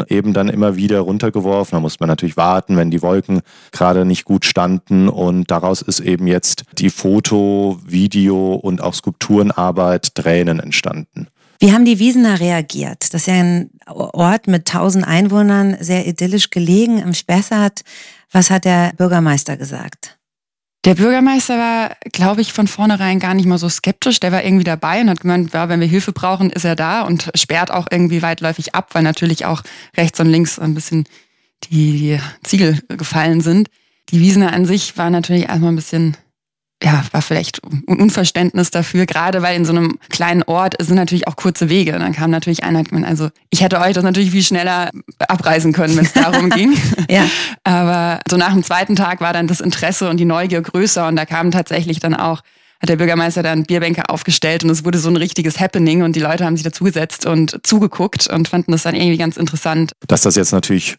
eben 0.09 0.33
dann 0.33 0.49
immer 0.49 0.77
wieder 0.77 1.01
runtergeworfen. 1.01 1.77
Da 1.77 1.81
musste 1.81 2.01
man 2.01 2.09
natürlich 2.09 2.37
warten, 2.37 2.77
wenn 2.77 2.91
die 2.91 3.03
Wolken 3.03 3.41
gerade 3.73 4.05
nicht 4.05 4.25
gut 4.25 4.45
standen. 4.45 5.09
Und 5.09 5.51
daraus 5.51 5.81
ist 5.83 6.01
eben 6.01 6.27
jetzt 6.27 6.65
die 6.79 6.91
Foto-, 6.91 7.79
Video- 7.87 8.55
und 8.55 8.83
auch 8.83 8.95
Skulpturenarbeit 8.95 10.15
Tränen 10.15 10.61
entstanden. 10.61 11.29
Wie 11.61 11.75
haben 11.75 11.85
die 11.85 11.99
Wiesener 11.99 12.41
reagiert? 12.41 13.13
Das 13.13 13.23
ist 13.23 13.27
ja 13.27 13.35
ein 13.35 13.71
Ort 13.87 14.47
mit 14.47 14.67
tausend 14.67 15.07
Einwohnern, 15.07 15.77
sehr 15.79 16.07
idyllisch 16.07 16.49
gelegen 16.49 16.99
im 16.99 17.13
Spessart. 17.13 17.83
Was 18.33 18.49
hat 18.49 18.65
der 18.65 18.95
Bürgermeister 18.97 19.59
gesagt? 19.59 20.17
Der 20.87 20.95
Bürgermeister 20.95 21.59
war, 21.59 21.97
glaube 22.13 22.41
ich, 22.41 22.55
von 22.55 22.67
vornherein 22.67 23.19
gar 23.19 23.35
nicht 23.35 23.45
mal 23.45 23.59
so 23.59 23.69
skeptisch. 23.69 24.21
Der 24.21 24.33
war 24.33 24.43
irgendwie 24.43 24.65
dabei 24.65 25.03
und 25.03 25.11
hat 25.11 25.21
gemeint, 25.21 25.53
ja, 25.53 25.69
wenn 25.69 25.81
wir 25.81 25.87
Hilfe 25.87 26.13
brauchen, 26.13 26.49
ist 26.49 26.65
er 26.65 26.77
da 26.77 27.03
und 27.03 27.31
sperrt 27.35 27.71
auch 27.71 27.87
irgendwie 27.91 28.23
weitläufig 28.23 28.75
ab, 28.75 28.95
weil 28.95 29.03
natürlich 29.03 29.45
auch 29.45 29.63
rechts 29.99 30.19
und 30.19 30.29
links 30.31 30.59
ein 30.59 30.73
bisschen 30.75 31.05
die 31.71 32.19
Ziegel 32.43 32.81
gefallen 32.89 33.43
sind. 33.43 33.69
Die 34.09 34.21
Wiesener 34.21 34.55
an 34.55 34.65
sich 34.65 34.97
war 34.97 35.11
natürlich 35.11 35.51
erstmal 35.51 35.73
ein 35.73 35.77
bisschen 35.77 36.17
ja, 36.83 37.05
war 37.13 37.21
vielleicht 37.21 37.61
ein 37.65 37.99
Unverständnis 37.99 38.71
dafür, 38.71 39.05
gerade 39.05 39.43
weil 39.43 39.57
in 39.57 39.65
so 39.65 39.73
einem 39.73 39.99
kleinen 40.09 40.43
Ort 40.45 40.75
sind 40.81 40.97
natürlich 40.97 41.29
auch 41.29 41.37
kurze 41.37 41.69
Wege. 41.69 41.95
Und 41.95 42.01
dann 42.01 42.15
kam 42.15 42.31
natürlich 42.31 42.65
einer, 42.65 42.83
also 43.05 43.29
ich 43.51 43.63
hätte 43.63 43.81
euch 43.81 43.93
das 43.93 44.05
natürlich 44.05 44.31
viel 44.31 44.43
schneller 44.43 44.91
abreisen 45.19 45.73
können, 45.73 45.97
wenn 45.97 46.07
es 46.07 46.15
darum 46.15 46.49
ging. 46.51 46.75
ja. 47.11 47.25
Aber 47.65 48.21
so 48.29 48.37
nach 48.37 48.53
dem 48.53 48.63
zweiten 48.63 48.97
Tag 48.97 49.21
war 49.21 49.33
dann 49.33 49.47
das 49.47 49.61
Interesse 49.61 50.09
und 50.09 50.17
die 50.17 50.25
Neugier 50.25 50.63
größer 50.63 51.07
und 51.07 51.17
da 51.17 51.27
kam 51.27 51.51
tatsächlich 51.51 52.01
dann 52.01 52.15
auch 52.15 52.41
hat 52.81 52.89
der 52.89 52.97
Bürgermeister 52.97 53.43
dann 53.43 53.65
Bierbänke 53.65 54.09
aufgestellt 54.09 54.65
und 54.65 54.71
es 54.71 54.87
wurde 54.87 54.99
so 54.99 55.11
ein 55.11 55.17
richtiges 55.17 55.61
Happening 55.61 56.03
und 56.03 56.17
die 56.17 56.21
Leute 56.21 56.47
haben 56.47 56.57
sich 56.57 56.65
dazugesetzt 56.65 57.27
und 57.27 57.61
zugeguckt 57.63 58.27
und 58.29 58.49
fanden 58.49 58.73
das 58.73 58.85
dann 58.85 58.95
irgendwie 58.95 59.19
ganz 59.19 59.37
interessant. 59.37 59.93
Dass 60.07 60.23
das 60.23 60.35
jetzt 60.35 60.53
natürlich 60.53 60.97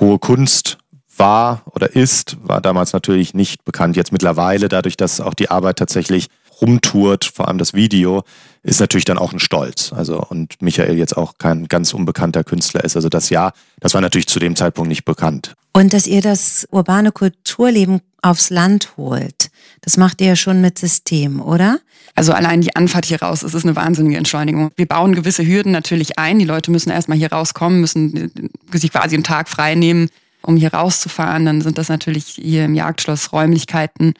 hohe 0.00 0.18
Kunst 0.18 0.78
war 1.22 1.62
oder 1.72 1.94
ist, 1.94 2.36
war 2.42 2.60
damals 2.60 2.92
natürlich 2.92 3.32
nicht 3.32 3.64
bekannt. 3.64 3.96
Jetzt 3.96 4.12
mittlerweile, 4.12 4.68
dadurch, 4.68 4.96
dass 4.96 5.20
auch 5.20 5.34
die 5.34 5.50
Arbeit 5.50 5.76
tatsächlich 5.78 6.26
rumtourt, 6.60 7.24
vor 7.24 7.48
allem 7.48 7.58
das 7.58 7.74
Video, 7.74 8.24
ist 8.62 8.80
natürlich 8.80 9.04
dann 9.04 9.18
auch 9.18 9.32
ein 9.32 9.38
Stolz. 9.38 9.92
Also 9.92 10.20
und 10.20 10.60
Michael 10.60 10.96
jetzt 10.98 11.16
auch 11.16 11.38
kein 11.38 11.68
ganz 11.68 11.94
unbekannter 11.94 12.44
Künstler 12.44 12.84
ist. 12.84 12.96
Also 12.96 13.08
das 13.08 13.30
Jahr, 13.30 13.52
das 13.80 13.94
war 13.94 14.00
natürlich 14.00 14.26
zu 14.26 14.38
dem 14.38 14.56
Zeitpunkt 14.56 14.88
nicht 14.88 15.04
bekannt. 15.04 15.54
Und 15.72 15.92
dass 15.92 16.06
ihr 16.06 16.20
das 16.20 16.66
urbane 16.70 17.12
Kulturleben 17.12 18.00
aufs 18.20 18.50
Land 18.50 18.96
holt, 18.96 19.50
das 19.80 19.96
macht 19.96 20.20
ihr 20.20 20.28
ja 20.28 20.36
schon 20.36 20.60
mit 20.60 20.78
System, 20.78 21.40
oder? 21.40 21.78
Also 22.14 22.32
allein 22.32 22.60
die 22.60 22.76
Anfahrt 22.76 23.06
hier 23.06 23.22
raus, 23.22 23.42
es 23.42 23.54
ist 23.54 23.64
eine 23.64 23.74
wahnsinnige 23.74 24.18
Entschleunigung. 24.18 24.70
Wir 24.76 24.86
bauen 24.86 25.14
gewisse 25.14 25.46
Hürden 25.46 25.72
natürlich 25.72 26.18
ein. 26.18 26.38
Die 26.38 26.44
Leute 26.44 26.70
müssen 26.70 26.90
erstmal 26.90 27.16
hier 27.16 27.32
rauskommen, 27.32 27.80
müssen 27.80 28.30
sich 28.72 28.92
quasi 28.92 29.14
einen 29.14 29.24
Tag 29.24 29.48
frei 29.48 29.74
nehmen, 29.74 30.08
um 30.42 30.56
hier 30.56 30.74
rauszufahren. 30.74 31.46
Dann 31.46 31.60
sind 31.60 31.78
das 31.78 31.88
natürlich 31.88 32.26
hier 32.26 32.64
im 32.64 32.74
Jagdschloss 32.74 33.32
Räumlichkeiten, 33.32 34.14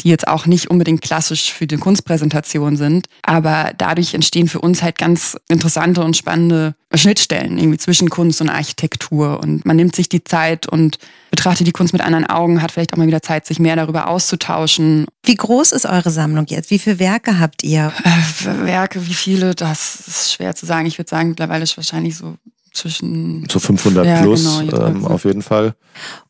die 0.00 0.08
jetzt 0.08 0.28
auch 0.28 0.46
nicht 0.46 0.70
unbedingt 0.70 1.02
klassisch 1.02 1.52
für 1.52 1.66
die 1.66 1.76
Kunstpräsentation 1.76 2.76
sind. 2.76 3.08
Aber 3.22 3.72
dadurch 3.76 4.14
entstehen 4.14 4.48
für 4.48 4.60
uns 4.60 4.82
halt 4.82 4.96
ganz 4.96 5.36
interessante 5.48 6.02
und 6.02 6.16
spannende 6.16 6.74
Schnittstellen 6.94 7.58
irgendwie 7.58 7.78
zwischen 7.78 8.08
Kunst 8.08 8.40
und 8.40 8.48
Architektur. 8.48 9.40
Und 9.40 9.66
man 9.66 9.76
nimmt 9.76 9.96
sich 9.96 10.08
die 10.08 10.22
Zeit 10.22 10.68
und 10.68 10.98
betrachtet 11.30 11.66
die 11.66 11.72
Kunst 11.72 11.92
mit 11.92 12.02
anderen 12.02 12.26
Augen, 12.26 12.62
hat 12.62 12.72
vielleicht 12.72 12.92
auch 12.92 12.96
mal 12.96 13.06
wieder 13.06 13.22
Zeit, 13.22 13.44
sich 13.44 13.58
mehr 13.58 13.76
darüber 13.76 14.08
auszutauschen. 14.08 15.06
Wie 15.24 15.34
groß 15.34 15.72
ist 15.72 15.84
eure 15.84 16.10
Sammlung 16.10 16.46
jetzt? 16.46 16.70
Wie 16.70 16.78
viele 16.78 16.98
Werke 16.98 17.40
habt 17.40 17.64
ihr? 17.64 17.92
Äh, 18.04 18.66
Werke, 18.66 19.06
wie 19.06 19.14
viele, 19.14 19.54
das 19.54 20.06
ist 20.06 20.32
schwer 20.32 20.54
zu 20.54 20.64
sagen. 20.64 20.86
Ich 20.86 20.98
würde 20.98 21.10
sagen, 21.10 21.30
mittlerweile 21.30 21.64
ist 21.64 21.76
wahrscheinlich 21.76 22.16
so 22.16 22.36
zwischen 22.72 23.46
so 23.50 23.58
500 23.58 24.06
ja, 24.06 24.22
plus 24.22 24.60
genau, 24.60 24.86
ähm, 24.86 25.04
auf 25.04 25.24
jeden 25.24 25.42
Fall. 25.42 25.74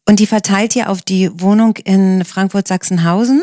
Und 0.09 0.21
die 0.21 0.27
verteilt 0.27 0.75
ihr 0.77 0.89
auf 0.91 1.03
die 1.03 1.31
Wohnung 1.41 1.77
in 1.85 2.25
Frankfurt-Sachsenhausen 2.25 3.43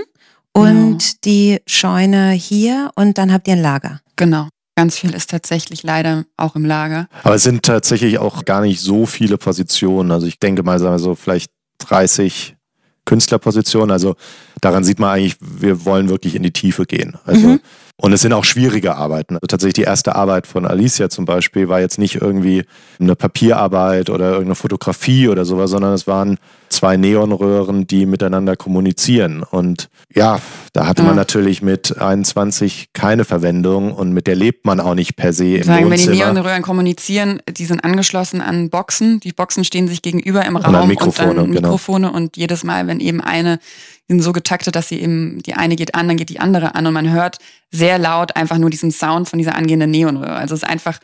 und 0.53 0.63
Genau. 0.63 0.97
die 1.25 1.59
Scheune 1.67 2.31
hier 2.31 2.91
und 2.95 3.17
dann 3.17 3.31
habt 3.33 3.47
ihr 3.47 3.53
ein 3.55 3.61
Lager. 3.61 4.01
Genau. 4.15 4.47
Ganz 4.77 4.97
viel 4.97 5.13
ist 5.13 5.29
tatsächlich 5.29 5.83
leider 5.83 6.25
auch 6.35 6.55
im 6.55 6.65
Lager. 6.65 7.07
Aber 7.23 7.35
es 7.35 7.43
sind 7.43 7.63
tatsächlich 7.63 8.17
auch 8.17 8.43
gar 8.43 8.61
nicht 8.61 8.81
so 8.81 9.05
viele 9.05 9.37
Positionen. 9.37 10.11
Also 10.11 10.27
ich 10.27 10.39
denke 10.39 10.63
mal, 10.63 10.79
sagen 10.79 10.95
wir 10.95 10.99
so, 10.99 11.15
vielleicht 11.15 11.49
30 11.79 12.55
Künstlerpositionen. 13.05 13.91
Also 13.91 14.15
daran 14.61 14.83
sieht 14.83 14.99
man 14.99 15.11
eigentlich, 15.11 15.37
wir 15.39 15.85
wollen 15.85 16.09
wirklich 16.09 16.35
in 16.35 16.43
die 16.43 16.51
Tiefe 16.51 16.85
gehen. 16.85 17.15
Also 17.25 17.47
Mhm. 17.47 17.59
Und 17.97 18.11
es 18.11 18.21
sind 18.21 18.33
auch 18.33 18.43
schwierige 18.43 18.95
Arbeiten. 18.95 19.35
Also 19.35 19.47
tatsächlich 19.47 19.75
die 19.75 19.83
erste 19.83 20.15
Arbeit 20.15 20.47
von 20.47 20.65
Alicia 20.65 21.09
zum 21.09 21.25
Beispiel 21.25 21.69
war 21.69 21.79
jetzt 21.79 21.97
nicht 21.97 22.15
irgendwie 22.15 22.65
eine 22.99 23.15
Papierarbeit 23.15 24.09
oder 24.09 24.29
irgendeine 24.31 24.55
Fotografie 24.55 25.29
oder 25.29 25.45
sowas, 25.45 25.69
sondern 25.69 25.93
es 25.93 26.05
waren 26.05 26.37
zwei 26.75 26.97
Neonröhren, 26.97 27.87
die 27.87 28.05
miteinander 28.05 28.55
kommunizieren. 28.55 29.43
Und 29.43 29.89
ja, 30.13 30.39
da 30.73 30.87
hatte 30.87 31.01
man 31.01 31.11
Ja. 31.11 31.15
natürlich 31.17 31.61
mit 31.61 31.97
21 31.97 32.89
keine 32.93 33.25
Verwendung 33.25 33.93
und 33.93 34.11
mit 34.11 34.27
der 34.27 34.35
lebt 34.35 34.65
man 34.65 34.79
auch 34.79 34.95
nicht 34.95 35.15
per 35.15 35.33
se 35.33 35.57
im 35.57 35.63
Sagen, 35.63 35.89
wenn 35.89 35.97
die 35.97 36.07
Wohnzimmer. 36.07 36.33
Neonröhren 36.33 36.61
kommunizieren, 36.61 37.41
die 37.49 37.65
sind 37.65 37.83
angeschlossen 37.83 38.41
an 38.41 38.69
Boxen. 38.69 39.19
Die 39.21 39.33
Boxen 39.33 39.63
stehen 39.63 39.87
sich 39.87 40.01
gegenüber 40.01 40.45
im 40.45 40.57
Raum 40.57 40.87
Mikrofone, 40.87 41.29
und 41.29 41.37
dann 41.37 41.51
genau. 41.51 41.69
Mikrofone 41.69 42.11
und 42.11 42.37
jedes 42.37 42.63
Mal, 42.63 42.87
wenn 42.87 42.99
eben 42.99 43.21
eine 43.21 43.59
die 44.07 44.13
sind 44.13 44.21
so 44.21 44.33
getaktet, 44.33 44.75
dass 44.75 44.87
sie 44.89 45.01
eben 45.01 45.41
die 45.41 45.55
eine 45.55 45.75
geht 45.75 45.95
an, 45.95 46.07
dann 46.07 46.17
geht 46.17 46.29
die 46.29 46.39
andere 46.39 46.75
an 46.75 46.85
und 46.85 46.93
man 46.93 47.11
hört 47.11 47.39
sehr 47.71 47.97
laut 47.97 48.35
einfach 48.35 48.59
nur 48.59 48.69
diesen 48.69 48.91
Sound 48.91 49.27
von 49.27 49.39
dieser 49.39 49.55
angehenden 49.55 49.89
Neonröhre. 49.89 50.35
Also 50.35 50.53
es 50.53 50.61
ist 50.61 50.69
einfach, 50.69 50.99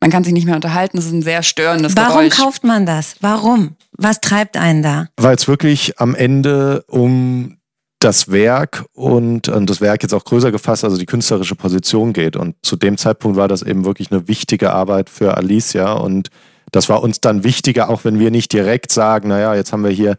man 0.00 0.10
kann 0.10 0.24
sich 0.24 0.32
nicht 0.32 0.46
mehr 0.46 0.56
unterhalten. 0.56 0.98
Es 0.98 1.06
ist 1.06 1.12
ein 1.12 1.22
sehr 1.22 1.42
störendes 1.42 1.96
Warum 1.96 2.18
Geräusch. 2.18 2.36
kauft 2.36 2.64
man 2.64 2.86
das? 2.86 3.16
Warum? 3.20 3.76
Was 3.92 4.20
treibt 4.20 4.56
einen 4.56 4.82
da? 4.82 5.08
weil 5.16 5.36
es 5.36 5.48
wirklich 5.48 5.98
am 5.98 6.14
Ende 6.14 6.84
um 6.88 7.56
das 7.98 8.30
Werk 8.30 8.84
und, 8.92 9.48
und 9.48 9.70
das 9.70 9.80
Werk 9.80 10.02
jetzt 10.02 10.12
auch 10.12 10.24
größer 10.24 10.52
gefasst, 10.52 10.84
also 10.84 10.98
die 10.98 11.06
künstlerische 11.06 11.54
Position 11.54 12.12
geht. 12.12 12.36
Und 12.36 12.54
zu 12.62 12.76
dem 12.76 12.98
Zeitpunkt 12.98 13.38
war 13.38 13.48
das 13.48 13.62
eben 13.62 13.84
wirklich 13.84 14.12
eine 14.12 14.28
wichtige 14.28 14.72
Arbeit 14.72 15.08
für 15.08 15.36
Alicia. 15.36 15.94
Und 15.94 16.28
das 16.72 16.88
war 16.88 17.02
uns 17.02 17.20
dann 17.20 17.42
wichtiger, 17.42 17.88
auch 17.88 18.04
wenn 18.04 18.18
wir 18.18 18.30
nicht 18.30 18.52
direkt 18.52 18.92
sagen, 18.92 19.28
naja, 19.28 19.54
jetzt 19.54 19.72
haben 19.72 19.82
wir 19.82 19.90
hier 19.90 20.16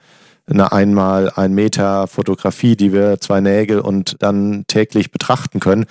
eine 0.47 0.71
einmal 0.71 1.29
ein 1.29 1.53
Meter 1.53 2.07
Fotografie, 2.07 2.75
die 2.75 2.93
wir 2.93 3.19
zwei 3.19 3.41
Nägel 3.41 3.79
und 3.79 4.15
dann 4.19 4.65
täglich 4.67 5.11
betrachten 5.11 5.59
können. 5.59 5.85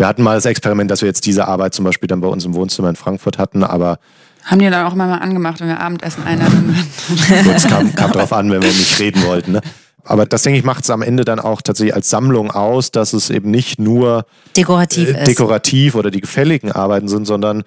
Wir 0.00 0.06
hatten 0.06 0.22
mal 0.22 0.34
das 0.34 0.46
Experiment, 0.46 0.90
dass 0.90 1.02
wir 1.02 1.08
jetzt 1.08 1.26
diese 1.26 1.46
Arbeit 1.46 1.74
zum 1.74 1.84
Beispiel 1.84 2.06
dann 2.06 2.22
bei 2.22 2.26
uns 2.26 2.46
im 2.46 2.54
Wohnzimmer 2.54 2.88
in 2.88 2.96
Frankfurt 2.96 3.36
hatten, 3.36 3.62
aber 3.62 3.98
Haben 4.44 4.60
die 4.60 4.70
dann 4.70 4.86
auch 4.86 4.94
immer 4.94 5.06
mal 5.06 5.18
angemacht, 5.18 5.60
wenn 5.60 5.68
wir 5.68 5.78
Abendessen 5.78 6.24
einladen. 6.24 6.74
Gut, 7.44 7.54
es 7.54 7.66
kam, 7.66 7.94
kam 7.94 8.10
drauf 8.10 8.32
an, 8.32 8.50
wenn 8.50 8.62
wir 8.62 8.70
nicht 8.70 8.98
reden 8.98 9.22
wollten. 9.26 9.52
Ne? 9.52 9.60
Aber 10.04 10.24
das, 10.24 10.40
denke 10.40 10.58
ich, 10.58 10.64
macht 10.64 10.84
es 10.84 10.90
am 10.90 11.02
Ende 11.02 11.26
dann 11.26 11.38
auch 11.38 11.60
tatsächlich 11.60 11.94
als 11.94 12.08
Sammlung 12.08 12.50
aus, 12.50 12.92
dass 12.92 13.12
es 13.12 13.28
eben 13.28 13.50
nicht 13.50 13.78
nur 13.78 14.24
Dekorativ 14.56 15.06
äh, 15.10 15.18
ist. 15.18 15.26
dekorativ 15.26 15.94
oder 15.94 16.10
die 16.10 16.22
gefälligen 16.22 16.72
Arbeiten 16.72 17.06
sind, 17.06 17.26
sondern 17.26 17.62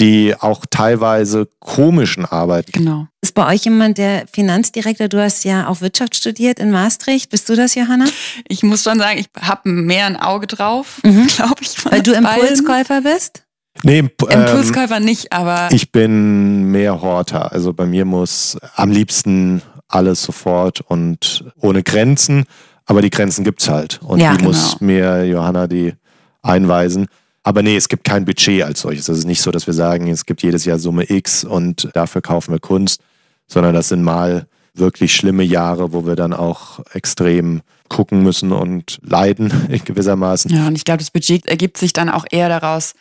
die 0.00 0.34
auch 0.38 0.64
teilweise 0.68 1.48
komischen 1.60 2.24
Arbeiten. 2.24 2.72
genau. 2.72 3.06
ist 3.22 3.34
bei 3.34 3.46
euch 3.54 3.64
jemand 3.64 3.96
der 3.98 4.24
Finanzdirektor? 4.32 5.08
Du 5.08 5.20
hast 5.22 5.44
ja 5.44 5.68
auch 5.68 5.80
Wirtschaft 5.80 6.16
studiert 6.16 6.58
in 6.58 6.70
Maastricht. 6.72 7.30
Bist 7.30 7.48
du 7.48 7.54
das, 7.54 7.74
Johanna? 7.76 8.06
Ich 8.48 8.62
muss 8.62 8.82
schon 8.82 8.98
sagen, 8.98 9.18
ich 9.18 9.28
habe 9.40 9.68
mehr 9.68 10.06
ein 10.06 10.16
Auge 10.16 10.46
drauf, 10.46 11.00
Mhm. 11.04 11.26
glaube 11.36 11.62
ich. 11.62 11.84
Weil 11.84 12.02
du. 12.02 12.12
Impulskäufer 12.12 13.02
bist? 13.02 13.44
Nee, 13.82 13.98
ähm, 13.98 14.10
Impulskäufer 14.30 15.00
nicht, 15.00 15.32
aber. 15.32 15.68
Ich 15.72 15.90
bin 15.92 16.70
mehr 16.70 17.00
Horter. 17.00 17.52
Also 17.52 17.72
bei 17.72 17.86
mir 17.86 18.04
muss 18.04 18.56
am 18.76 18.90
liebsten 18.90 19.62
alles 19.88 20.22
sofort 20.22 20.80
und 20.80 21.44
ohne 21.60 21.82
Grenzen. 21.82 22.44
Aber 22.86 23.00
die 23.00 23.10
Grenzen 23.10 23.44
gibt 23.44 23.62
es 23.62 23.68
halt. 23.68 24.00
Und 24.02 24.20
Ja, 24.20 24.32
die 24.32 24.38
genau. 24.38 24.50
muss 24.50 24.80
mir 24.80 25.24
Johanna 25.26 25.66
die 25.66 25.94
einweisen. 26.42 27.06
Aber 27.44 27.62
nee, 27.62 27.76
es 27.76 27.88
gibt 27.88 28.04
kein 28.04 28.24
Budget 28.24 28.62
als 28.62 28.80
solches. 28.80 29.08
Es 29.08 29.18
ist 29.18 29.26
nicht 29.26 29.42
so, 29.42 29.50
dass 29.50 29.66
wir 29.66 29.74
sagen, 29.74 30.08
es 30.08 30.24
gibt 30.26 30.42
jedes 30.42 30.64
Jahr 30.64 30.78
Summe 30.78 31.08
X 31.10 31.44
und 31.44 31.90
dafür 31.92 32.22
kaufen 32.22 32.52
wir 32.52 32.58
Kunst, 32.58 33.00
sondern 33.46 33.74
das 33.74 33.88
sind 33.88 34.02
mal 34.02 34.46
wirklich 34.72 35.14
schlimme 35.14 35.44
Jahre, 35.44 35.92
wo 35.92 36.06
wir 36.06 36.16
dann 36.16 36.32
auch 36.32 36.80
extrem 36.94 37.60
gucken 37.88 38.22
müssen 38.22 38.50
und 38.50 38.98
leiden 39.02 39.52
in 39.68 39.84
gewissermaßen. 39.84 40.50
Ja, 40.50 40.66
und 40.66 40.74
ich 40.74 40.84
glaube, 40.84 40.98
das 40.98 41.10
Budget 41.10 41.46
ergibt 41.46 41.76
sich 41.76 41.92
dann 41.92 42.08
auch 42.08 42.24
eher 42.30 42.48
daraus, 42.48 42.94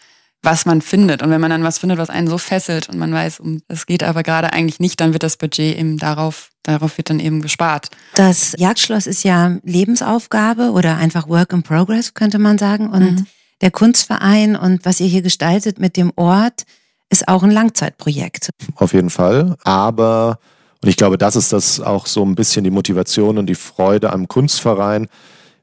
was 0.43 0.65
man 0.65 0.81
findet. 0.81 1.23
Und 1.23 1.29
wenn 1.29 1.39
man 1.39 1.49
dann 1.49 1.63
was 1.63 1.79
findet, 1.79 1.97
was 1.97 2.09
einen 2.09 2.27
so 2.27 2.37
fesselt 2.37 2.89
und 2.89 2.99
man 2.99 3.13
weiß, 3.13 3.39
um 3.39 3.61
es 3.69 3.85
geht 3.85 4.03
aber 4.03 4.23
gerade 4.23 4.51
eigentlich 4.51 4.81
nicht, 4.81 4.99
dann 4.99 5.13
wird 5.13 5.23
das 5.23 5.37
Budget 5.37 5.77
eben 5.77 5.97
darauf, 5.97 6.49
darauf 6.63 6.97
wird 6.97 7.09
dann 7.09 7.21
eben 7.21 7.41
gespart. 7.41 7.87
Das 8.15 8.53
Jagdschloss 8.57 9.07
ist 9.07 9.23
ja 9.23 9.57
Lebensaufgabe 9.63 10.71
oder 10.71 10.97
einfach 10.97 11.29
Work 11.29 11.53
in 11.53 11.63
Progress, 11.63 12.13
könnte 12.13 12.39
man 12.39 12.57
sagen. 12.57 12.89
Und 12.89 13.03
Mhm. 13.03 13.25
Der 13.63 13.71
Kunstverein 13.71 14.55
und 14.57 14.83
was 14.85 14.99
ihr 14.99 15.07
hier 15.07 15.21
gestaltet 15.21 15.79
mit 15.79 15.95
dem 15.95 16.11
Ort 16.17 16.63
ist 17.09 17.27
auch 17.29 17.43
ein 17.43 17.51
Langzeitprojekt. 17.51 18.49
auf 18.75 18.93
jeden 18.93 19.09
Fall. 19.09 19.55
Aber, 19.63 20.37
und 20.81 20.89
ich 20.89 20.97
glaube, 20.97 21.17
das 21.17 21.35
ist 21.37 21.53
das 21.53 21.79
auch 21.79 22.05
so 22.07 22.25
ein 22.25 22.35
bisschen 22.35 22.63
die 22.65 22.71
Motivation 22.71 23.37
und 23.37 23.45
die 23.47 23.55
Freude 23.55 24.11
am 24.11 24.27
Kunstverein. 24.27 25.07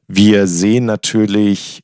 Wir 0.07 0.47
sehen 0.47 0.85
natürlich 0.85 1.81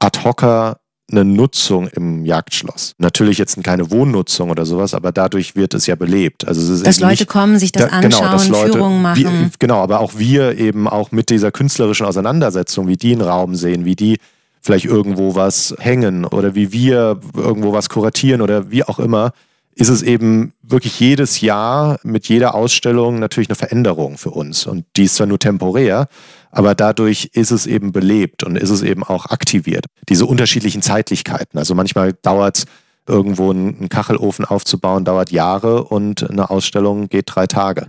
ad 0.00 0.18
hocer 0.24 0.78
eine 1.10 1.24
Nutzung 1.24 1.86
im 1.88 2.24
Jagdschloss. 2.24 2.94
Natürlich 2.98 3.38
jetzt 3.38 3.62
keine 3.62 3.90
Wohnnutzung 3.90 4.50
oder 4.50 4.64
sowas, 4.66 4.94
aber 4.94 5.12
dadurch 5.12 5.54
wird 5.54 5.74
es 5.74 5.86
ja 5.86 5.94
belebt. 5.94 6.48
Also 6.48 6.60
es 6.62 6.70
ist 6.70 6.86
Dass 6.86 6.98
Leute 7.00 7.22
nicht, 7.22 7.28
kommen, 7.28 7.58
sich 7.58 7.70
das 7.70 7.88
da- 7.90 8.00
genau, 8.00 8.18
anschauen, 8.18 8.32
dass 8.32 8.48
Leute- 8.48 8.72
Führungen 8.72 9.02
machen. 9.02 9.16
Wir, 9.22 9.50
genau, 9.60 9.80
aber 9.82 10.00
auch 10.00 10.14
wir 10.16 10.58
eben 10.58 10.88
auch 10.88 11.12
mit 11.12 11.28
dieser 11.30 11.52
künstlerischen 11.52 12.06
Auseinandersetzung, 12.06 12.88
wie 12.88 12.96
die 12.96 13.12
einen 13.12 13.20
Raum 13.20 13.54
sehen, 13.54 13.84
wie 13.84 13.94
die 13.94 14.18
vielleicht 14.62 14.86
irgendwo 14.86 15.34
was 15.34 15.74
hängen 15.78 16.24
oder 16.24 16.54
wie 16.54 16.72
wir 16.72 17.20
irgendwo 17.36 17.72
was 17.72 17.88
kuratieren 17.88 18.40
oder 18.40 18.70
wie 18.70 18.84
auch 18.84 18.98
immer, 18.98 19.32
ist 19.74 19.88
es 19.88 20.02
eben 20.02 20.52
wirklich 20.62 21.00
jedes 21.00 21.40
Jahr 21.40 21.98
mit 22.02 22.28
jeder 22.28 22.54
Ausstellung 22.54 23.18
natürlich 23.18 23.48
eine 23.48 23.56
Veränderung 23.56 24.18
für 24.18 24.30
uns. 24.30 24.66
Und 24.66 24.84
die 24.96 25.04
ist 25.04 25.16
zwar 25.16 25.26
nur 25.26 25.38
temporär, 25.38 26.08
aber 26.50 26.74
dadurch 26.74 27.30
ist 27.32 27.50
es 27.50 27.66
eben 27.66 27.90
belebt 27.92 28.44
und 28.44 28.56
ist 28.56 28.70
es 28.70 28.82
eben 28.82 29.02
auch 29.02 29.26
aktiviert. 29.26 29.86
Diese 30.08 30.26
unterschiedlichen 30.26 30.82
Zeitlichkeiten. 30.82 31.58
Also 31.58 31.74
manchmal 31.74 32.12
dauert 32.12 32.58
es 32.58 32.66
irgendwo 33.08 33.50
einen 33.50 33.88
Kachelofen 33.88 34.44
aufzubauen, 34.44 35.04
dauert 35.04 35.32
Jahre 35.32 35.84
und 35.84 36.28
eine 36.28 36.50
Ausstellung 36.50 37.08
geht 37.08 37.24
drei 37.26 37.46
Tage. 37.46 37.88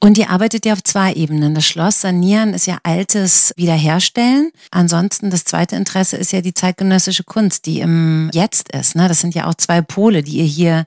Und 0.00 0.18
ihr 0.18 0.30
arbeitet 0.30 0.66
ja 0.66 0.74
auf 0.74 0.82
zwei 0.82 1.12
Ebenen. 1.14 1.54
Das 1.54 1.66
Schloss 1.66 2.00
sanieren 2.00 2.52
ist 2.52 2.66
ja 2.66 2.78
Altes 2.82 3.54
wiederherstellen. 3.56 4.50
Ansonsten 4.70 5.30
das 5.30 5.44
zweite 5.44 5.76
Interesse 5.76 6.16
ist 6.16 6.32
ja 6.32 6.40
die 6.40 6.54
zeitgenössische 6.54 7.24
Kunst, 7.24 7.66
die 7.66 7.80
im 7.80 8.30
Jetzt 8.32 8.70
ist. 8.70 8.96
Ne? 8.96 9.08
Das 9.08 9.20
sind 9.20 9.34
ja 9.34 9.46
auch 9.46 9.54
zwei 9.54 9.80
Pole, 9.80 10.22
die 10.22 10.38
ihr 10.38 10.44
hier 10.44 10.86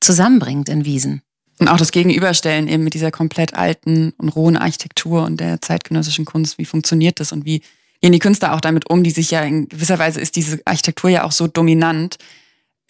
zusammenbringt 0.00 0.68
in 0.68 0.84
Wiesen. 0.84 1.22
Und 1.58 1.68
auch 1.68 1.76
das 1.76 1.92
Gegenüberstellen 1.92 2.66
eben 2.68 2.84
mit 2.84 2.94
dieser 2.94 3.10
komplett 3.10 3.54
alten 3.54 4.12
und 4.18 4.30
rohen 4.30 4.56
Architektur 4.56 5.24
und 5.24 5.38
der 5.38 5.60
zeitgenössischen 5.60 6.24
Kunst. 6.24 6.58
Wie 6.58 6.64
funktioniert 6.64 7.20
das 7.20 7.32
und 7.32 7.44
wie 7.44 7.62
gehen 8.00 8.12
die 8.12 8.18
Künstler 8.18 8.54
auch 8.54 8.60
damit 8.60 8.90
um, 8.90 9.04
die 9.04 9.10
sich 9.10 9.30
ja 9.30 9.42
in 9.42 9.68
gewisser 9.68 9.98
Weise 9.98 10.20
ist 10.20 10.34
diese 10.34 10.60
Architektur 10.64 11.08
ja 11.10 11.24
auch 11.24 11.32
so 11.32 11.46
dominant. 11.46 12.18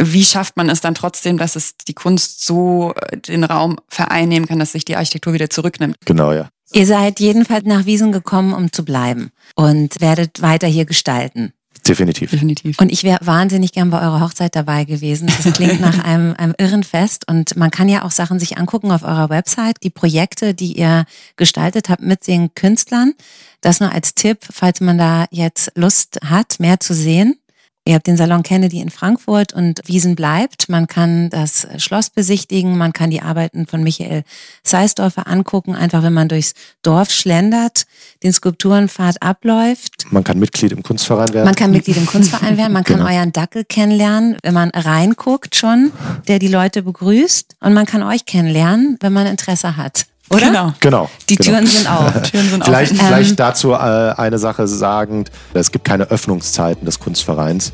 Wie 0.01 0.25
schafft 0.25 0.57
man 0.57 0.69
es 0.69 0.81
dann 0.81 0.95
trotzdem, 0.95 1.39
dass 1.39 1.57
es 1.57 1.77
die 1.77 1.95
Kunst 1.95 2.45
so 2.45 2.93
äh, 2.95 3.17
den 3.17 3.45
Raum 3.45 3.79
vereinnehmen 3.89 4.49
kann, 4.49 4.59
dass 4.59 4.73
sich 4.73 4.85
die 4.85 4.97
Architektur 4.97 5.33
wieder 5.33 5.51
zurücknimmt? 5.51 5.97
Genau, 6.05 6.33
ja. 6.33 6.49
Ihr 6.73 6.87
seid 6.87 7.21
jedenfalls 7.21 7.65
nach 7.67 7.85
Wiesen 7.85 8.13
gekommen, 8.13 8.55
um 8.55 8.73
zu 8.73 8.85
bleiben 8.85 9.31
und 9.55 10.01
werdet 10.01 10.41
weiter 10.41 10.67
hier 10.67 10.87
gestalten. 10.87 11.53
Definitiv. 11.87 12.31
Definitiv. 12.31 12.79
Und 12.81 12.93
ich 12.93 13.03
wäre 13.03 13.19
wahnsinnig 13.23 13.73
gern 13.73 13.91
bei 13.91 14.01
eurer 14.01 14.21
Hochzeit 14.21 14.55
dabei 14.55 14.85
gewesen. 14.85 15.27
Das 15.27 15.53
klingt 15.53 15.81
nach 15.81 15.99
einem, 16.05 16.35
einem 16.35 16.55
irren 16.59 16.85
Fest. 16.85 17.29
Und 17.29 17.57
man 17.57 17.71
kann 17.71 17.89
ja 17.89 18.05
auch 18.05 18.11
Sachen 18.11 18.39
sich 18.39 18.57
angucken 18.57 18.93
auf 18.93 19.03
eurer 19.03 19.31
Website, 19.31 19.79
die 19.83 19.91
Projekte, 19.91 20.55
die 20.55 20.79
ihr 20.79 21.05
gestaltet 21.37 21.89
habt 21.89 22.03
mit 22.03 22.27
den 22.27 22.55
Künstlern. 22.55 23.15
Das 23.61 23.81
nur 23.81 23.93
als 23.93 24.15
Tipp, 24.15 24.39
falls 24.51 24.81
man 24.81 24.99
da 24.99 25.27
jetzt 25.31 25.73
Lust 25.75 26.21
hat, 26.25 26.61
mehr 26.61 26.79
zu 26.79 26.95
sehen. 26.95 27.37
Ihr 27.85 27.95
habt 27.97 28.07
den 28.07 28.17
Salon 28.17 28.45
Kennedy 28.45 28.81
in 28.81 28.91
Frankfurt 28.91 29.53
und 29.53 29.81
Wiesen 29.87 30.15
bleibt. 30.15 30.69
Man 30.69 30.87
kann 30.87 31.31
das 31.31 31.67
Schloss 31.79 32.11
besichtigen, 32.11 32.79
man 32.79 32.93
kann 32.93 33.11
die 33.11 33.23
Arbeiten 33.23 33.67
von 33.67 33.83
Michael 33.83 34.23
Seisdorfer 34.63 35.27
angucken, 35.27 35.75
einfach 35.75 36.05
wenn 36.05 36.13
man 36.13 36.29
durchs 36.29 36.55
Dorf 36.83 37.11
schlendert, 37.11 37.87
den 38.23 38.33
Skulpturenpfad 38.33 39.21
abläuft. 39.21 40.07
Man 40.13 40.23
kann 40.23 40.39
Mitglied 40.39 40.71
im 40.71 40.85
Kunstverein 40.85 41.33
werden. 41.35 41.45
Man 41.45 41.57
kann 41.57 41.73
Mitglied 41.73 41.97
im 41.97 42.07
Kunstverein 42.07 42.57
werden, 42.57 42.73
man 42.73 42.85
kann 42.85 42.99
Genau. 42.99 43.11
euren 43.11 43.33
Dackel 43.33 43.65
kennenlernen, 43.65 44.37
wenn 44.45 44.55
man 44.55 44.71
reinguckt 44.71 45.57
schon, 45.57 45.91
der 46.29 46.39
die 46.39 46.49
Leute 46.49 46.83
begrüßt. 46.85 47.57
Und 47.59 47.75
man 47.75 47.87
kann 47.87 48.05
euch 48.05 48.27
kennenlernen, 48.27 48.97
wenn 49.01 49.13
man 49.13 49.27
Interesse 49.27 49.77
hat. 49.77 50.07
Oder? 50.33 50.47
Genau. 50.47 50.73
genau. 50.81 51.11
Die 51.29 51.37
genau. 51.37 51.51
Türen 51.51 51.67
sind 51.67 51.91
auf. 51.91 52.23
Türen 52.31 52.49
sind 52.51 52.65
Vielleicht, 52.65 52.93
offen. 52.93 53.07
vielleicht 53.07 53.41
dazu 53.41 53.73
äh, 53.73 53.77
eine 53.77 54.39
Sache 54.39 54.67
sagend, 54.67 55.31
es 55.55 55.71
gibt 55.71 55.85
keine 55.85 56.05
Öffnungszeiten 56.05 56.85
des 56.85 57.01
Kunstvereins, 57.01 57.73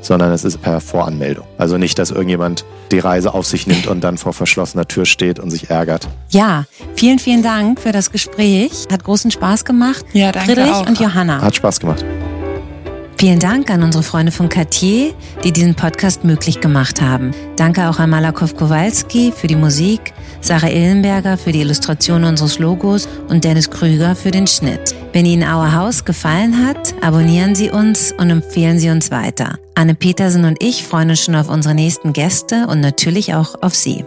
sondern 0.00 0.32
es 0.32 0.44
ist 0.44 0.62
per 0.62 0.80
Voranmeldung. 0.80 1.46
Also 1.58 1.76
nicht, 1.76 1.98
dass 1.98 2.10
irgendjemand 2.10 2.64
die 2.92 2.98
Reise 2.98 3.34
auf 3.34 3.46
sich 3.46 3.66
nimmt 3.66 3.86
und 3.86 4.02
dann 4.02 4.16
vor 4.16 4.32
verschlossener 4.32 4.86
Tür 4.86 5.04
steht 5.04 5.38
und 5.38 5.50
sich 5.50 5.70
ärgert. 5.70 6.08
Ja, 6.30 6.64
vielen, 6.94 7.18
vielen 7.18 7.42
Dank 7.42 7.80
für 7.80 7.92
das 7.92 8.10
Gespräch. 8.10 8.86
Hat 8.90 9.04
großen 9.04 9.30
Spaß 9.30 9.64
gemacht. 9.64 10.04
Ja, 10.12 10.32
danke 10.32 10.52
Friedrich 10.54 10.72
auch. 10.72 10.86
und 10.86 10.98
Johanna. 10.98 11.40
Hat 11.42 11.56
Spaß 11.56 11.80
gemacht. 11.80 12.04
Vielen 13.18 13.40
Dank 13.40 13.68
an 13.68 13.82
unsere 13.82 14.04
Freunde 14.04 14.30
von 14.30 14.48
Cartier, 14.48 15.12
die 15.42 15.50
diesen 15.50 15.74
Podcast 15.74 16.22
möglich 16.22 16.60
gemacht 16.60 17.02
haben. 17.02 17.32
Danke 17.56 17.88
auch 17.90 17.98
an 17.98 18.10
Malakow 18.10 18.54
Kowalski 18.54 19.32
für 19.32 19.48
die 19.48 19.56
Musik, 19.56 20.12
Sarah 20.40 20.68
Illenberger 20.70 21.36
für 21.36 21.50
die 21.50 21.60
Illustration 21.60 22.22
unseres 22.22 22.60
Logos 22.60 23.08
und 23.28 23.42
Dennis 23.42 23.70
Krüger 23.70 24.14
für 24.14 24.30
den 24.30 24.46
Schnitt. 24.46 24.94
Wenn 25.12 25.26
Ihnen 25.26 25.42
Our 25.42 25.72
House 25.74 26.04
gefallen 26.04 26.64
hat, 26.64 26.94
abonnieren 27.02 27.56
Sie 27.56 27.70
uns 27.70 28.12
und 28.12 28.30
empfehlen 28.30 28.78
Sie 28.78 28.90
uns 28.90 29.10
weiter. 29.10 29.58
Anne 29.74 29.96
Petersen 29.96 30.44
und 30.44 30.62
ich 30.62 30.84
freuen 30.84 31.10
uns 31.10 31.24
schon 31.24 31.34
auf 31.34 31.48
unsere 31.48 31.74
nächsten 31.74 32.12
Gäste 32.12 32.68
und 32.68 32.80
natürlich 32.80 33.34
auch 33.34 33.56
auf 33.62 33.74
Sie. 33.74 34.04